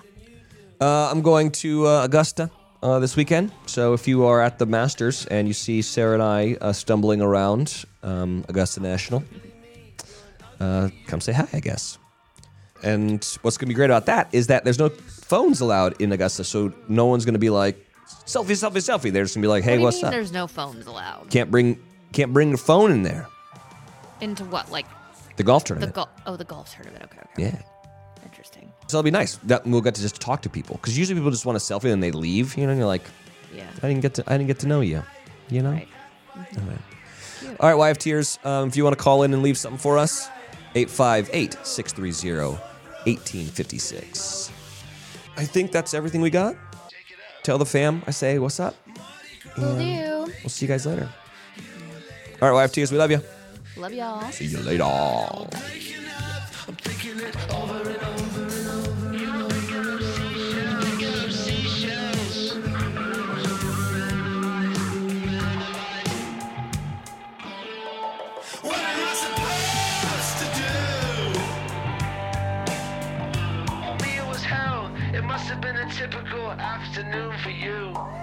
[0.80, 2.50] Uh, I'm going to uh, Augusta
[2.82, 3.52] uh, this weekend.
[3.66, 7.20] So if you are at the Masters and you see Sarah and I uh, stumbling
[7.20, 9.24] around um, Augusta National,
[10.60, 11.98] uh, come say hi, I guess.
[12.82, 16.12] And what's going to be great about that is that there's no phones allowed in
[16.12, 16.44] Augusta.
[16.44, 17.76] So no one's going to be like,
[18.26, 19.12] selfie, selfie, selfie.
[19.12, 20.10] They're just going to be like, hey, you what's up?
[20.12, 21.28] there's no phones allowed?
[21.30, 21.80] Can't bring,
[22.12, 23.28] can't bring your phone in there.
[24.20, 24.70] Into what?
[24.70, 24.86] Like
[25.36, 25.94] The golf the tournament.
[25.94, 26.08] golf?
[26.26, 27.04] Oh, the golf tournament.
[27.04, 27.20] Okay.
[27.20, 27.42] okay.
[27.42, 27.62] yeah.
[28.86, 28.88] Interesting.
[28.88, 29.36] So it'll be nice.
[29.44, 31.92] That we'll get to just talk to people because usually people just want a selfie
[31.92, 32.56] and they leave.
[32.56, 33.02] You know, and you're like,
[33.54, 33.66] Yeah.
[33.82, 35.02] I didn't get to, I didn't get to know you.
[35.48, 35.72] You know.
[35.72, 35.88] Right.
[37.60, 40.28] All right, YFTers, um, if you want to call in and leave something for us,
[40.74, 42.58] 858 630
[43.04, 44.50] 1856.
[45.36, 46.56] I think that's everything we got.
[47.42, 48.74] Tell the fam, I say, what's up?
[49.56, 50.32] Will do.
[50.42, 51.08] We'll see you guys later.
[52.42, 53.22] All right, YFTers, we love you.
[53.76, 54.30] Love y'all.
[54.32, 54.84] See you later.
[76.96, 78.15] Afternoon for you.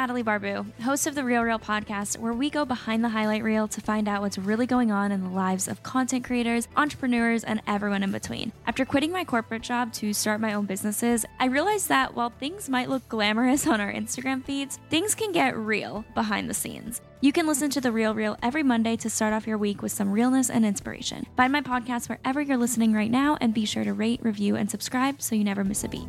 [0.00, 3.68] Natalie Barbu, host of the Real Real podcast, where we go behind the highlight reel
[3.68, 7.60] to find out what's really going on in the lives of content creators, entrepreneurs, and
[7.66, 8.50] everyone in between.
[8.66, 12.70] After quitting my corporate job to start my own businesses, I realized that while things
[12.70, 17.02] might look glamorous on our Instagram feeds, things can get real behind the scenes.
[17.20, 19.92] You can listen to The Real Real every Monday to start off your week with
[19.92, 21.26] some realness and inspiration.
[21.36, 24.70] Find my podcast wherever you're listening right now and be sure to rate, review, and
[24.70, 26.08] subscribe so you never miss a beat.